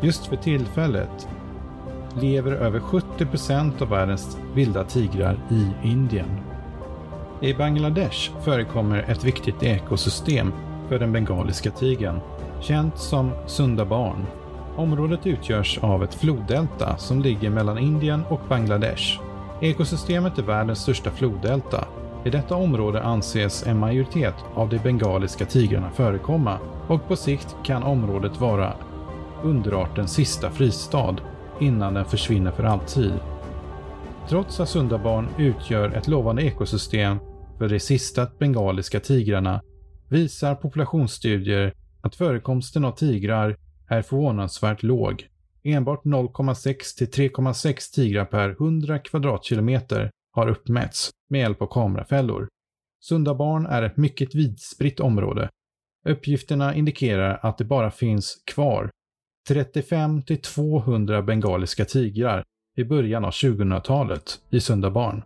Just 0.00 0.26
för 0.26 0.36
tillfället 0.36 1.28
lever 2.20 2.52
över 2.52 2.80
70% 2.80 3.82
av 3.82 3.88
världens 3.88 4.38
vilda 4.54 4.84
tigrar 4.84 5.38
i 5.50 5.88
Indien. 5.88 6.40
I 7.40 7.54
Bangladesh 7.54 8.30
förekommer 8.40 9.04
ett 9.08 9.24
viktigt 9.24 9.62
ekosystem 9.62 10.52
för 10.88 10.98
den 10.98 11.12
bengaliska 11.12 11.70
tigern, 11.70 12.20
känt 12.60 12.98
som 12.98 13.30
Sundabarn. 13.46 14.26
Området 14.76 15.26
utgörs 15.26 15.78
av 15.78 16.04
ett 16.04 16.14
floddelta 16.14 16.96
som 16.96 17.20
ligger 17.20 17.50
mellan 17.50 17.78
Indien 17.78 18.22
och 18.28 18.40
Bangladesh. 18.48 19.20
Ekosystemet 19.60 20.38
är 20.38 20.42
världens 20.42 20.78
största 20.78 21.10
floddelta. 21.10 21.84
I 22.26 22.30
detta 22.30 22.56
område 22.56 23.02
anses 23.02 23.66
en 23.66 23.78
majoritet 23.78 24.34
av 24.54 24.68
de 24.68 24.78
bengaliska 24.78 25.46
tigrarna 25.46 25.90
förekomma 25.90 26.58
och 26.88 27.08
på 27.08 27.16
sikt 27.16 27.56
kan 27.64 27.82
området 27.82 28.40
vara 28.40 28.74
underartens 29.42 30.12
sista 30.12 30.50
fristad 30.50 31.16
innan 31.60 31.94
den 31.94 32.04
försvinner 32.04 32.50
för 32.50 32.64
alltid. 32.64 33.12
Trots 34.28 34.60
att 34.60 34.68
Sundabarn 34.68 35.28
utgör 35.38 35.90
ett 35.90 36.08
lovande 36.08 36.42
ekosystem 36.42 37.18
för 37.58 37.68
de 37.68 37.80
sista 37.80 38.26
bengaliska 38.38 39.00
tigrarna 39.00 39.62
visar 40.08 40.54
populationsstudier 40.54 41.74
att 42.00 42.16
förekomsten 42.16 42.84
av 42.84 42.92
tigrar 42.92 43.56
är 43.88 44.02
förvånansvärt 44.02 44.82
låg. 44.82 45.26
Enbart 45.64 46.04
0,6 46.04 46.98
till 46.98 47.30
3,6 47.30 47.94
tigrar 47.94 48.24
per 48.24 48.50
100 48.50 48.98
kvadratkilometer 48.98 50.10
har 50.36 50.48
uppmätts 50.48 51.10
med 51.30 51.40
hjälp 51.40 51.62
av 51.62 51.66
kamerafällor. 51.66 52.48
Sundabarn 53.04 53.66
är 53.66 53.82
ett 53.82 53.96
mycket 53.96 54.34
vidspritt 54.34 55.00
område. 55.00 55.48
Uppgifterna 56.08 56.74
indikerar 56.74 57.38
att 57.42 57.58
det 57.58 57.64
bara 57.64 57.90
finns 57.90 58.42
kvar 58.46 58.90
35 59.48 60.22
till 60.22 60.40
200 60.40 61.22
bengaliska 61.22 61.84
tigrar 61.84 62.44
i 62.76 62.84
början 62.84 63.24
av 63.24 63.30
2000-talet 63.30 64.40
i 64.50 64.60
Sundabarn. 64.60 65.22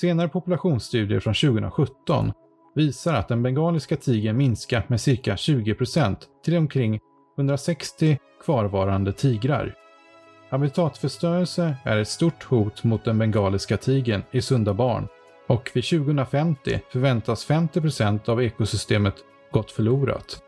Senare 0.00 0.28
populationsstudier 0.28 1.20
från 1.20 1.34
2017 1.34 2.32
visar 2.74 3.14
att 3.14 3.28
den 3.28 3.42
bengaliska 3.42 3.96
tigern 3.96 4.36
minskat 4.36 4.88
med 4.88 5.00
cirka 5.00 5.34
20% 5.34 6.16
till 6.44 6.56
omkring 6.56 6.98
160 7.38 8.18
kvarvarande 8.44 9.12
tigrar. 9.12 9.74
Habitatförstörelse 10.50 11.76
är 11.84 11.98
ett 11.98 12.08
stort 12.08 12.44
hot 12.44 12.84
mot 12.84 13.04
den 13.04 13.18
bengaliska 13.18 13.76
tigern 13.76 14.22
i 14.30 14.42
sunda 14.42 14.74
barn 14.74 15.08
och 15.46 15.70
vid 15.74 15.84
2050 15.84 16.80
förväntas 16.92 17.48
50% 17.48 18.28
av 18.28 18.42
ekosystemet 18.42 19.14
gått 19.50 19.70
förlorat. 19.70 20.42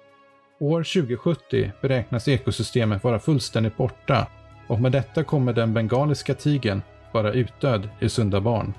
År 0.61 0.83
2070 0.83 1.73
beräknas 1.83 2.29
ekosystemet 2.29 3.05
vara 3.05 3.19
fullständigt 3.19 3.77
borta 3.77 4.27
och 4.67 4.81
med 4.81 4.93
detta 4.93 5.25
kommer 5.25 5.53
den 5.53 5.75
bengaliska 5.75 6.35
tigern 6.35 6.83
vara 7.13 7.33
utdöd 7.33 7.89
i 8.01 8.09
sunda 8.09 8.41
barn. 8.41 8.75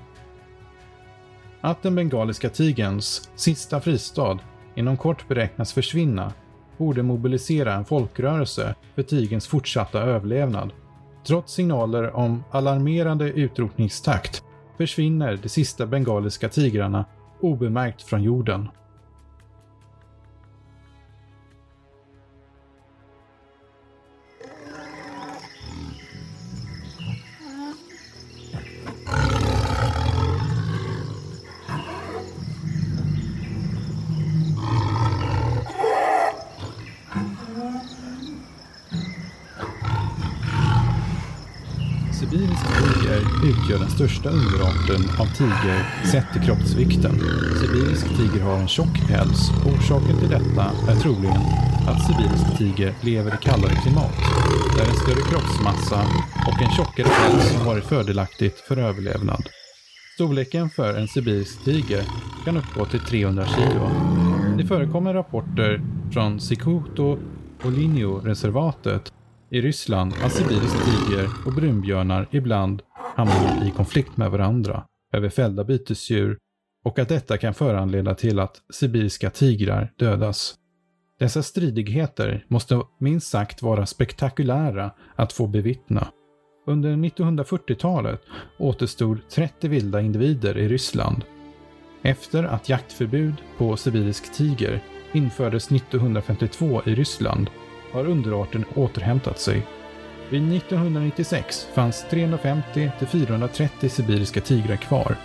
Att 1.60 1.82
den 1.82 1.94
bengaliska 1.94 2.48
tigerns 2.48 3.30
sista 3.36 3.80
fristad 3.80 4.38
inom 4.74 4.96
kort 4.96 5.28
beräknas 5.28 5.72
försvinna 5.72 6.32
borde 6.76 7.02
mobilisera 7.02 7.74
en 7.74 7.84
folkrörelse 7.84 8.74
för 8.94 9.02
tigerns 9.02 9.46
fortsatta 9.46 10.00
överlevnad. 10.00 10.72
Trots 11.26 11.52
signaler 11.52 12.16
om 12.16 12.44
alarmerande 12.50 13.30
utrotningstakt 13.30 14.44
försvinner 14.76 15.38
de 15.42 15.48
sista 15.48 15.86
bengaliska 15.86 16.48
tigrarna 16.48 17.04
obemärkt 17.40 18.02
från 18.02 18.22
jorden. 18.22 18.68
Utgör 43.52 43.78
den 43.78 43.90
största 43.90 44.28
underarten 44.28 45.02
av 45.20 45.26
tiger 45.26 45.78
sett 46.12 46.32
till 46.32 46.42
kroppsvikten. 46.42 47.14
Sibirisk 47.60 48.06
tiger 48.16 48.44
har 48.44 48.56
en 48.56 48.68
tjock 48.68 48.94
päls. 49.08 49.50
Orsaken 49.66 50.16
till 50.18 50.28
detta 50.28 50.64
är 50.88 50.96
troligen 50.96 51.42
att 51.88 52.06
sibirisk 52.06 52.58
tiger 52.58 52.94
lever 53.00 53.34
i 53.34 53.44
kallare 53.44 53.74
klimat, 53.74 54.16
där 54.76 54.86
en 54.90 54.96
större 54.96 55.22
kroppsmassa 55.30 56.00
och 56.48 56.62
en 56.62 56.70
tjockare 56.76 57.06
päls 57.06 57.54
har 57.54 57.64
varit 57.64 57.84
fördelaktigt 57.84 58.58
för 58.58 58.76
överlevnad. 58.76 59.42
Storleken 60.14 60.70
för 60.70 60.94
en 60.94 61.08
sibirisk 61.08 61.64
tiger 61.64 62.04
kan 62.44 62.56
uppgå 62.56 62.86
till 62.86 63.00
300 63.00 63.46
kilo. 63.46 63.90
Det 64.58 64.66
förekommer 64.66 65.14
rapporter 65.14 65.80
från 66.12 66.40
Sikuto 66.40 67.18
och 67.64 67.72
Linjo-reservatet 67.72 69.12
i 69.50 69.60
Ryssland 69.60 70.14
att 70.24 70.32
sibirisk 70.32 70.76
tiger 70.84 71.28
och 71.46 71.52
brunbjörnar 71.52 72.28
ibland 72.30 72.82
hamnar 73.14 73.66
i 73.66 73.70
konflikt 73.70 74.16
med 74.16 74.30
varandra 74.30 74.84
över 75.12 75.28
fällda 75.28 75.64
bytesdjur 75.64 76.38
och 76.84 76.98
att 76.98 77.08
detta 77.08 77.38
kan 77.38 77.54
föranleda 77.54 78.14
till 78.14 78.38
att 78.38 78.62
sibiriska 78.72 79.30
tigrar 79.30 79.92
dödas. 79.96 80.54
Dessa 81.18 81.42
stridigheter 81.42 82.44
måste 82.48 82.82
minst 82.98 83.30
sagt 83.30 83.62
vara 83.62 83.86
spektakulära 83.86 84.90
att 85.16 85.32
få 85.32 85.46
bevittna. 85.46 86.08
Under 86.66 86.96
1940-talet 86.96 88.22
återstod 88.58 89.18
30 89.28 89.68
vilda 89.68 90.00
individer 90.00 90.58
i 90.58 90.68
Ryssland. 90.68 91.24
Efter 92.02 92.44
att 92.44 92.68
jaktförbud 92.68 93.34
på 93.58 93.76
sibirisk 93.76 94.34
tiger 94.34 94.84
infördes 95.12 95.72
1952 95.72 96.82
i 96.86 96.94
Ryssland 96.94 97.50
har 97.92 98.06
underarten 98.06 98.64
återhämtat 98.74 99.38
sig. 99.38 99.66
Vid 100.32 100.52
1996 100.52 101.66
fanns 101.74 102.06
350-430 102.10 103.88
sibiriska 103.88 104.40
tigrar 104.40 104.76
kvar. 104.76 105.16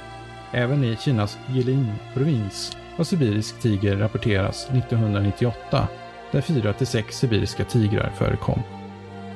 Även 0.52 0.84
i 0.84 0.96
Kinas 0.96 1.38
Jilin-provins 1.48 2.78
har 2.96 3.04
sibirisk 3.04 3.60
tiger 3.60 3.98
rapporteras 3.98 4.66
1998, 4.66 5.88
där 6.32 6.42
4-6 6.42 7.12
sibiriska 7.12 7.66
tigrar 7.66 8.12
förekom. 8.18 8.62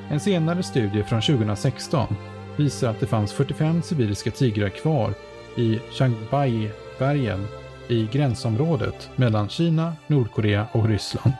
En 0.09 0.19
senare 0.19 0.63
studie 0.63 1.03
från 1.03 1.21
2016 1.21 2.15
visar 2.57 2.89
att 2.89 2.99
det 2.99 3.07
fanns 3.07 3.33
45 3.33 3.81
sibiriska 3.81 4.31
tigrar 4.31 4.69
kvar 4.69 5.13
i 5.57 5.79
Changbai-bergen 5.91 7.47
i 7.87 8.07
gränsområdet 8.11 9.09
mellan 9.15 9.49
Kina, 9.49 9.93
Nordkorea 10.07 10.67
och 10.71 10.87
Ryssland. 10.87 11.33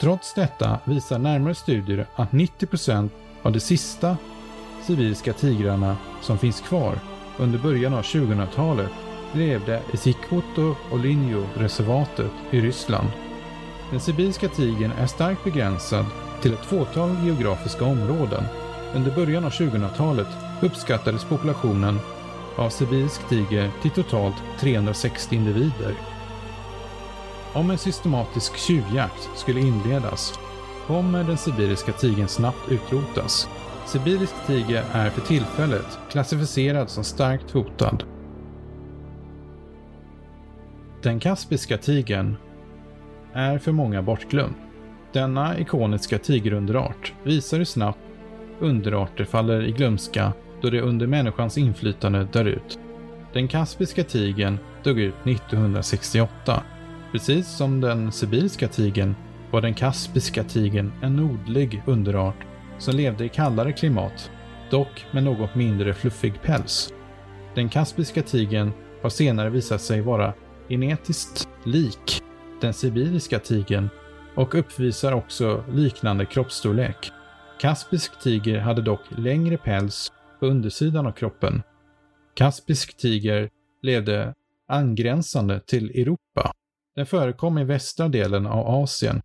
Trots 0.00 0.34
detta 0.34 0.78
visar 0.84 1.18
närmare 1.18 1.54
studier 1.54 2.06
att 2.14 2.30
90% 2.30 3.08
av 3.42 3.52
de 3.52 3.60
sista 3.60 4.16
sibiriska 4.82 5.32
tigrarna 5.32 5.96
som 6.22 6.38
finns 6.38 6.60
kvar 6.60 6.98
under 7.38 7.58
början 7.58 7.94
av 7.94 8.02
2000-talet 8.02 8.90
levde 9.32 9.82
i 9.92 9.96
Sikoto 9.96 10.74
och 10.90 10.98
Linjo-reservatet 10.98 12.30
i 12.50 12.60
Ryssland. 12.60 13.08
Den 13.90 14.00
sibiriska 14.00 14.48
tigern 14.48 14.92
är 14.98 15.06
starkt 15.06 15.44
begränsad 15.44 16.04
till 16.42 16.52
ett 16.52 16.64
fåtal 16.64 17.16
geografiska 17.24 17.84
områden. 17.84 18.44
Under 18.94 19.14
början 19.14 19.44
av 19.44 19.50
2000-talet 19.50 20.28
uppskattades 20.62 21.24
populationen 21.24 21.98
av 22.56 22.70
sibirisk 22.70 23.28
tiger 23.28 23.70
till 23.82 23.90
totalt 23.90 24.36
360 24.60 25.36
individer. 25.36 25.94
Om 27.56 27.70
en 27.70 27.78
systematisk 27.78 28.56
tjuvjakt 28.56 29.30
skulle 29.34 29.60
inledas 29.60 30.38
kommer 30.86 31.24
den 31.24 31.36
sibiriska 31.36 31.92
tigern 31.92 32.28
snabbt 32.28 32.70
utrotas. 32.70 33.48
Sibirisk 33.86 34.34
tiger 34.46 34.84
är 34.92 35.10
för 35.10 35.20
tillfället 35.20 35.98
klassificerad 36.10 36.90
som 36.90 37.04
starkt 37.04 37.50
hotad. 37.50 38.04
Den 41.02 41.20
kaspiska 41.20 41.78
tigern 41.78 42.36
är 43.32 43.58
för 43.58 43.72
många 43.72 44.02
bortglömd. 44.02 44.54
Denna 45.12 45.58
ikoniska 45.58 46.18
tigerunderart 46.18 47.12
visar 47.22 47.58
hur 47.58 47.64
snabbt 47.64 47.98
underarter 48.60 49.24
faller 49.24 49.62
i 49.62 49.72
glömska 49.72 50.32
då 50.60 50.70
det 50.70 50.80
under 50.80 51.06
människans 51.06 51.58
inflytande 51.58 52.28
dör 52.32 52.44
ut. 52.44 52.78
Den 53.32 53.48
kaspiska 53.48 54.04
tigern 54.04 54.58
dog 54.82 55.00
ut 55.00 55.14
1968 55.24 56.62
Precis 57.16 57.48
som 57.48 57.80
den 57.80 58.12
sibiriska 58.12 58.68
tigern 58.68 59.14
var 59.50 59.60
den 59.60 59.74
kaspiska 59.74 60.44
tigern 60.44 60.92
en 61.02 61.16
nordlig 61.16 61.82
underart 61.86 62.46
som 62.78 62.96
levde 62.96 63.24
i 63.24 63.28
kallare 63.28 63.72
klimat, 63.72 64.30
dock 64.70 65.06
med 65.12 65.24
något 65.24 65.54
mindre 65.54 65.94
fluffig 65.94 66.42
päls. 66.42 66.92
Den 67.54 67.68
kaspiska 67.68 68.22
tigern 68.22 68.72
har 69.02 69.10
senare 69.10 69.50
visat 69.50 69.80
sig 69.80 70.00
vara 70.00 70.34
genetiskt 70.68 71.48
lik 71.64 72.22
den 72.60 72.74
sibiriska 72.74 73.38
tigern 73.38 73.88
och 74.34 74.54
uppvisar 74.54 75.12
också 75.12 75.64
liknande 75.72 76.26
kroppsstorlek. 76.26 77.12
Kaspisk 77.60 78.20
tiger 78.20 78.58
hade 78.58 78.82
dock 78.82 79.02
längre 79.08 79.56
päls 79.56 80.12
på 80.40 80.46
undersidan 80.46 81.06
av 81.06 81.12
kroppen. 81.12 81.62
Kaspisk 82.34 82.96
tiger 82.96 83.50
levde 83.82 84.34
angränsande 84.68 85.60
till 85.60 85.90
Europa 85.90 86.52
den 86.96 87.06
förekom 87.06 87.58
i 87.58 87.64
västra 87.64 88.08
delen 88.08 88.46
av 88.46 88.82
Asien, 88.82 89.22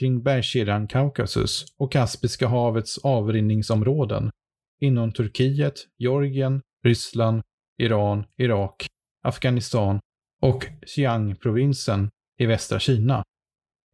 kring 0.00 0.22
bergskedjan 0.22 0.88
Kaukasus 0.88 1.64
och 1.78 1.92
Kaspiska 1.92 2.48
havets 2.48 2.98
avrinningsområden, 2.98 4.30
inom 4.80 5.12
Turkiet, 5.12 5.74
Georgien, 5.98 6.62
Ryssland, 6.84 7.42
Iran, 7.78 8.24
Irak, 8.36 8.86
Afghanistan 9.22 10.00
och 10.42 10.66
Xiang-provinsen 10.86 12.10
i 12.38 12.46
västra 12.46 12.78
Kina. 12.78 13.24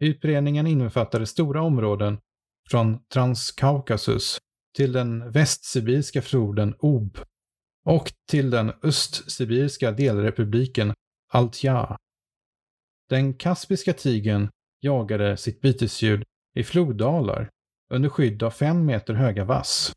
Utbredningen 0.00 0.66
innefattade 0.66 1.26
stora 1.26 1.62
områden 1.62 2.18
från 2.70 3.04
Transkaukasus 3.12 4.38
till 4.76 4.92
den 4.92 5.32
västsibiriska 5.32 6.22
floden 6.22 6.74
Ob 6.78 7.18
och 7.84 8.12
till 8.28 8.50
den 8.50 8.72
östsibiriska 8.82 9.92
delrepubliken 9.92 10.94
Altja. 11.32 11.96
Den 13.10 13.34
kaspiska 13.34 13.92
tigern 13.92 14.48
jagade 14.80 15.36
sitt 15.36 15.60
bytesdjur 15.60 16.24
i 16.54 16.64
floddalar 16.64 17.48
under 17.92 18.08
skydd 18.08 18.42
av 18.42 18.50
fem 18.50 18.86
meter 18.86 19.14
höga 19.14 19.44
vass. 19.44 19.92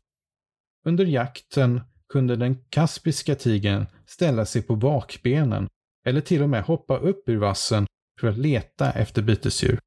Under 0.86 1.04
jakten 1.04 1.80
kunde 2.08 2.36
den 2.36 2.56
kaspiska 2.68 3.34
tigern 3.34 3.86
ställa 4.06 4.46
sig 4.46 4.62
på 4.62 4.76
bakbenen 4.76 5.68
eller 6.06 6.20
till 6.20 6.42
och 6.42 6.48
med 6.48 6.62
hoppa 6.62 6.96
upp 6.96 7.28
ur 7.28 7.36
vassen 7.36 7.86
för 8.20 8.28
att 8.28 8.38
leta 8.38 8.92
efter 8.92 9.22
bytesdjur. 9.22 9.78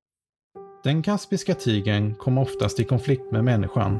Den 0.83 1.03
kaspiska 1.03 1.55
tigern 1.55 2.15
kom 2.15 2.37
oftast 2.37 2.79
i 2.79 2.83
konflikt 2.83 3.31
med 3.31 3.43
människan. 3.43 3.99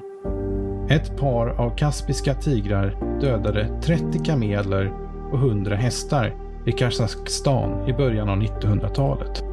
Ett 0.89 1.17
par 1.17 1.47
av 1.47 1.78
kaspiska 1.78 2.34
tigrar 2.34 3.19
dödade 3.21 3.82
30 3.84 4.25
kameler 4.25 4.91
och 5.32 5.39
100 5.39 5.75
hästar 5.75 6.46
i 6.68 6.72
Kazakstan 6.72 7.89
i 7.89 7.93
början 7.93 8.30
av 8.30 8.38
1900-talet. 8.38 9.43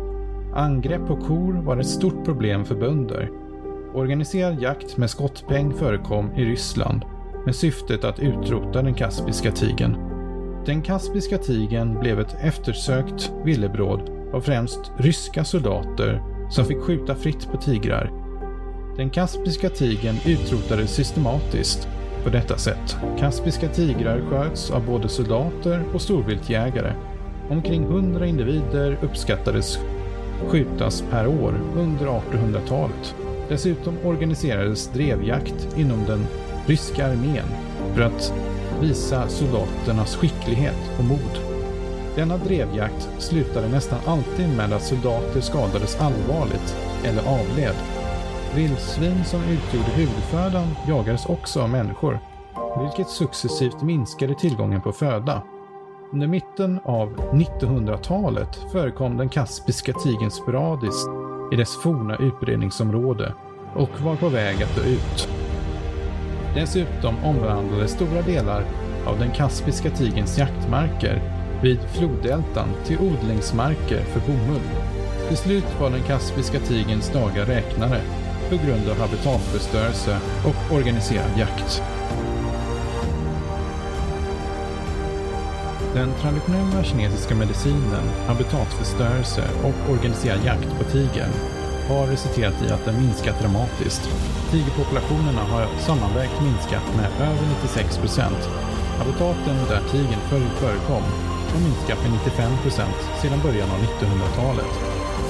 Angrepp 0.55 1.07
på 1.07 1.17
kor 1.17 1.53
var 1.53 1.77
ett 1.77 1.87
stort 1.87 2.25
problem 2.25 2.65
för 2.65 2.75
bönder. 2.75 3.31
Organiserad 3.95 4.63
jakt 4.63 4.97
med 4.97 5.11
skottpeng 5.11 5.75
förekom 5.75 6.33
i 6.33 6.45
Ryssland 6.45 7.05
med 7.47 7.55
syftet 7.55 8.05
att 8.05 8.19
utrota 8.19 8.83
den 8.83 8.95
kaspiska 8.95 9.53
tigern. 9.53 9.97
Den 10.67 10.83
kaspiska 10.83 11.39
tigern 11.39 12.01
blev 12.01 12.21
ett 12.21 12.37
eftersökt 12.41 13.33
villebråd 13.45 14.11
av 14.33 14.41
främst 14.41 14.93
ryska 14.97 15.45
soldater 15.45 16.23
som 16.51 16.65
fick 16.65 16.81
skjuta 16.81 17.15
fritt 17.15 17.49
på 17.53 17.57
tigrar. 17.57 18.11
Den 18.97 19.11
kaspiska 19.11 19.69
tigern 19.69 20.17
utrotades 20.27 20.91
systematiskt 20.91 21.89
på 22.25 22.31
detta 22.31 22.59
sätt. 22.59 22.97
Kaspiska 23.19 23.69
tigrar 23.69 24.21
sköts 24.31 24.71
av 24.71 24.87
både 24.87 25.09
soldater 25.09 25.83
och 25.95 26.03
storviltjägare. 26.03 26.93
Omkring 27.51 27.85
100 27.85 28.27
individer 28.27 28.99
uppskattades 29.03 29.79
skjutas 30.49 31.05
per 31.11 31.27
år 31.27 31.61
under 31.77 32.07
1800-talet. 32.07 33.15
Dessutom 33.49 33.99
organiserades 34.05 34.89
drevjakt 34.89 35.79
inom 35.79 36.05
den 36.07 36.27
ryska 36.67 37.07
armén 37.07 37.47
för 37.95 38.03
att 38.03 38.33
visa 38.81 39.29
soldaternas 39.29 40.17
skicklighet 40.17 40.91
och 40.99 41.05
mod. 41.05 41.39
Denna 42.17 42.37
drevjakt 42.37 43.09
slutade 43.19 43.69
nästan 43.69 43.99
alltid 44.07 44.57
med 44.57 44.73
att 44.73 44.83
soldater 44.83 45.41
skadades 45.41 46.01
allvarligt 46.01 46.77
eller 47.05 47.23
avled. 47.23 47.75
Vildsvin 48.57 49.25
som 49.25 49.41
utgjorde 49.41 49.91
huvudfödan 49.91 50.67
jagades 50.89 51.27
också 51.27 51.63
av 51.63 51.71
människor, 51.71 52.19
vilket 52.81 53.09
successivt 53.09 53.83
minskade 53.83 54.35
tillgången 54.35 54.81
på 54.81 54.93
föda. 54.93 55.43
Under 56.13 56.27
mitten 56.27 56.81
av 56.85 57.17
1900-talet 57.17 58.59
förekom 58.73 59.17
den 59.17 59.29
kaspiska 59.29 59.93
tigern 59.93 60.31
sporadiskt 60.31 61.09
i 61.53 61.57
dess 61.57 61.77
forna 61.83 62.17
utbredningsområde 62.17 63.35
och 63.75 64.01
var 64.01 64.17
på 64.17 64.29
väg 64.29 64.63
att 64.63 64.77
dö 64.77 64.83
ut. 64.83 65.29
Dessutom 66.55 67.15
omvandlades 67.25 67.91
stora 67.91 68.23
delar 68.23 68.65
av 69.07 69.19
den 69.19 69.31
kaspiska 69.31 69.91
tigerns 69.91 70.39
jaktmarker 70.39 71.23
vid 71.63 71.81
floddeltan 71.81 72.69
till 72.85 72.99
odlingsmarker 72.99 74.01
för 74.01 74.21
bomull. 74.21 74.69
Till 75.29 75.37
slut 75.37 75.81
var 75.81 75.91
den 75.91 76.03
kaspiska 76.03 76.59
tigerns 76.59 77.13
dagar 77.13 77.47
räknade 77.47 78.01
på 78.51 78.57
grund 78.57 78.89
av 78.89 78.99
habitatförstörelse 78.99 80.19
och 80.45 80.77
organiserad 80.77 81.39
jakt. 81.39 81.83
Den 85.95 86.15
traditionella 86.21 86.85
kinesiska 86.85 87.35
medicinen, 87.35 88.07
habitatförstörelse 88.27 89.45
och 89.65 89.93
organiserad 89.95 90.45
jakt 90.45 90.79
på 90.79 90.85
tiger 90.85 91.29
har 91.89 92.07
resulterat 92.07 92.63
i 92.63 92.73
att 92.73 92.85
den 92.85 93.01
minskat 93.03 93.41
dramatiskt. 93.41 94.03
Tigerpopulationerna 94.51 95.43
har 95.43 95.67
sammanvägt 95.79 96.43
minskat 96.43 96.87
med 96.97 97.11
över 97.29 97.47
96 97.63 97.99
procent. 97.99 98.43
Habitaten 98.99 99.57
där 99.69 99.83
tigern 99.91 100.23
förr 100.31 100.49
förekom 100.61 101.05
har 101.53 101.61
minskat 101.69 101.99
med 102.03 102.13
95 102.13 102.53
procent 102.63 102.99
sedan 103.23 103.41
början 103.43 103.71
av 103.71 103.79
1900-talet. 103.79 104.73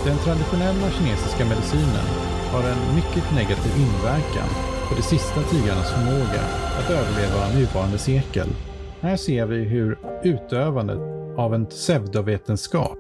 Den 0.05 0.19
traditionella 0.19 0.91
kinesiska 0.91 1.45
medicinen 1.45 2.07
har 2.55 2.71
en 2.71 2.95
mycket 2.95 3.35
negativ 3.35 3.73
inverkan 3.87 4.49
på 4.89 4.95
de 4.95 5.03
sista 5.03 5.43
tigrarnas 5.43 5.93
förmåga 5.93 6.43
att 6.79 6.91
överleva 6.91 7.59
nuvarande 7.59 7.99
sekel. 7.99 8.49
Här 9.01 9.17
ser 9.17 9.47
vi 9.47 9.65
hur 9.65 9.99
utövandet 10.23 10.99
av 11.37 11.55
en 11.55 11.67
pseudovetenskap, 11.67 12.99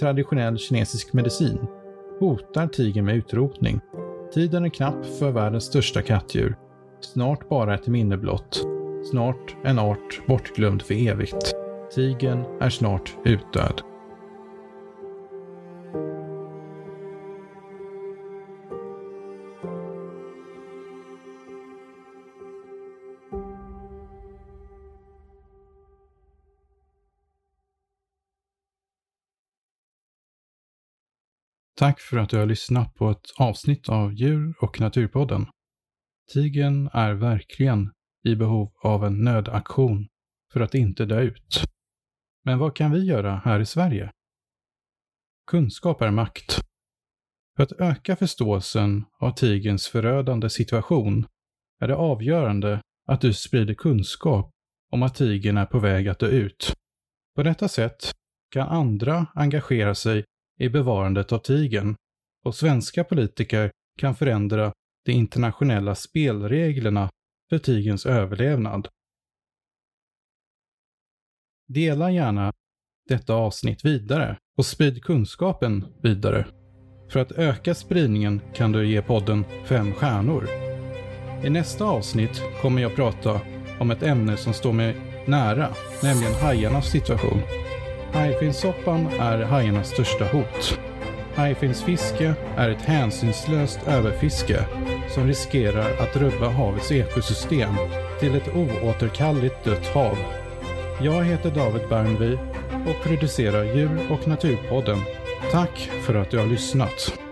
traditionell 0.00 0.58
kinesisk 0.58 1.12
medicin, 1.12 1.66
hotar 2.20 2.66
tigern 2.66 3.04
med 3.04 3.16
utrotning. 3.16 3.80
Tiden 4.34 4.64
är 4.64 4.68
knapp 4.68 5.06
för 5.18 5.30
världens 5.30 5.64
största 5.64 6.02
kattdjur. 6.02 6.56
Snart 7.00 7.48
bara 7.48 7.74
ett 7.74 7.86
minne 7.86 8.16
blott. 8.16 8.64
Snart 9.10 9.56
en 9.64 9.78
art 9.78 10.20
bortglömd 10.26 10.82
för 10.82 11.08
evigt. 11.08 11.54
Tigern 11.94 12.44
är 12.60 12.70
snart 12.70 13.16
utdöd. 13.24 13.82
Tack 31.78 32.00
för 32.00 32.16
att 32.16 32.28
du 32.28 32.38
har 32.38 32.46
lyssnat 32.46 32.94
på 32.94 33.10
ett 33.10 33.30
avsnitt 33.38 33.88
av 33.88 34.14
Djur 34.14 34.54
och 34.60 34.80
naturpodden. 34.80 35.46
Tigen 36.32 36.90
är 36.92 37.14
verkligen 37.14 37.92
i 38.24 38.34
behov 38.34 38.72
av 38.82 39.04
en 39.04 39.24
nödaktion 39.24 40.08
för 40.52 40.60
att 40.60 40.74
inte 40.74 41.04
dö 41.04 41.20
ut. 41.20 41.64
Men 42.44 42.58
vad 42.58 42.76
kan 42.76 42.92
vi 42.92 43.04
göra 43.04 43.42
här 43.44 43.60
i 43.60 43.66
Sverige? 43.66 44.12
Kunskap 45.46 46.02
är 46.02 46.10
makt. 46.10 46.60
För 47.56 47.62
att 47.62 47.72
öka 47.72 48.16
förståelsen 48.16 49.04
av 49.20 49.30
tigens 49.30 49.88
förödande 49.88 50.50
situation 50.50 51.26
är 51.80 51.88
det 51.88 51.96
avgörande 51.96 52.80
att 53.06 53.20
du 53.20 53.32
sprider 53.32 53.74
kunskap 53.74 54.50
om 54.90 55.02
att 55.02 55.14
tigern 55.14 55.56
är 55.56 55.66
på 55.66 55.78
väg 55.78 56.08
att 56.08 56.18
dö 56.18 56.28
ut. 56.28 56.74
På 57.34 57.42
detta 57.42 57.68
sätt 57.68 58.12
kan 58.50 58.68
andra 58.68 59.26
engagera 59.34 59.94
sig 59.94 60.24
i 60.58 60.68
bevarandet 60.68 61.32
av 61.32 61.38
tigern 61.38 61.96
och 62.44 62.54
svenska 62.54 63.04
politiker 63.04 63.70
kan 63.98 64.14
förändra 64.14 64.72
de 65.04 65.12
internationella 65.12 65.94
spelreglerna 65.94 67.10
för 67.50 67.58
tigerns 67.58 68.06
överlevnad. 68.06 68.88
Dela 71.68 72.10
gärna 72.10 72.52
detta 73.08 73.34
avsnitt 73.34 73.84
vidare 73.84 74.38
och 74.56 74.66
sprid 74.66 75.02
kunskapen 75.02 75.86
vidare. 76.02 76.46
För 77.10 77.20
att 77.20 77.32
öka 77.32 77.74
spridningen 77.74 78.40
kan 78.54 78.72
du 78.72 78.88
ge 78.88 79.02
podden 79.02 79.44
fem 79.64 79.92
stjärnor. 79.92 80.48
I 81.44 81.50
nästa 81.50 81.84
avsnitt 81.84 82.42
kommer 82.62 82.82
jag 82.82 82.96
prata 82.96 83.40
om 83.80 83.90
ett 83.90 84.02
ämne 84.02 84.36
som 84.36 84.52
står 84.52 84.72
mig 84.72 84.96
nära, 85.26 85.74
nämligen 86.02 86.34
hajarnas 86.34 86.90
situation. 86.90 87.65
Hajfinnssoppan 88.16 89.06
är 89.06 89.42
hajarnas 89.42 89.88
största 89.88 90.24
hot. 90.24 90.78
Hajfinnsfiske 91.34 92.34
är 92.56 92.70
ett 92.70 92.82
hänsynslöst 92.82 93.78
överfiske 93.86 94.64
som 95.14 95.26
riskerar 95.26 95.90
att 96.00 96.16
rubba 96.16 96.48
havets 96.48 96.92
ekosystem 96.92 97.74
till 98.20 98.34
ett 98.34 98.56
oåterkalleligt 98.56 99.64
dött 99.64 99.86
hav. 99.86 100.18
Jag 101.00 101.24
heter 101.24 101.50
David 101.50 101.88
Bernby 101.88 102.38
och 102.86 103.02
producerar 103.02 103.64
Djur 103.64 104.00
och 104.10 104.28
naturpodden. 104.28 104.98
Tack 105.50 105.90
för 106.02 106.14
att 106.14 106.30
du 106.30 106.38
har 106.38 106.46
lyssnat. 106.46 107.25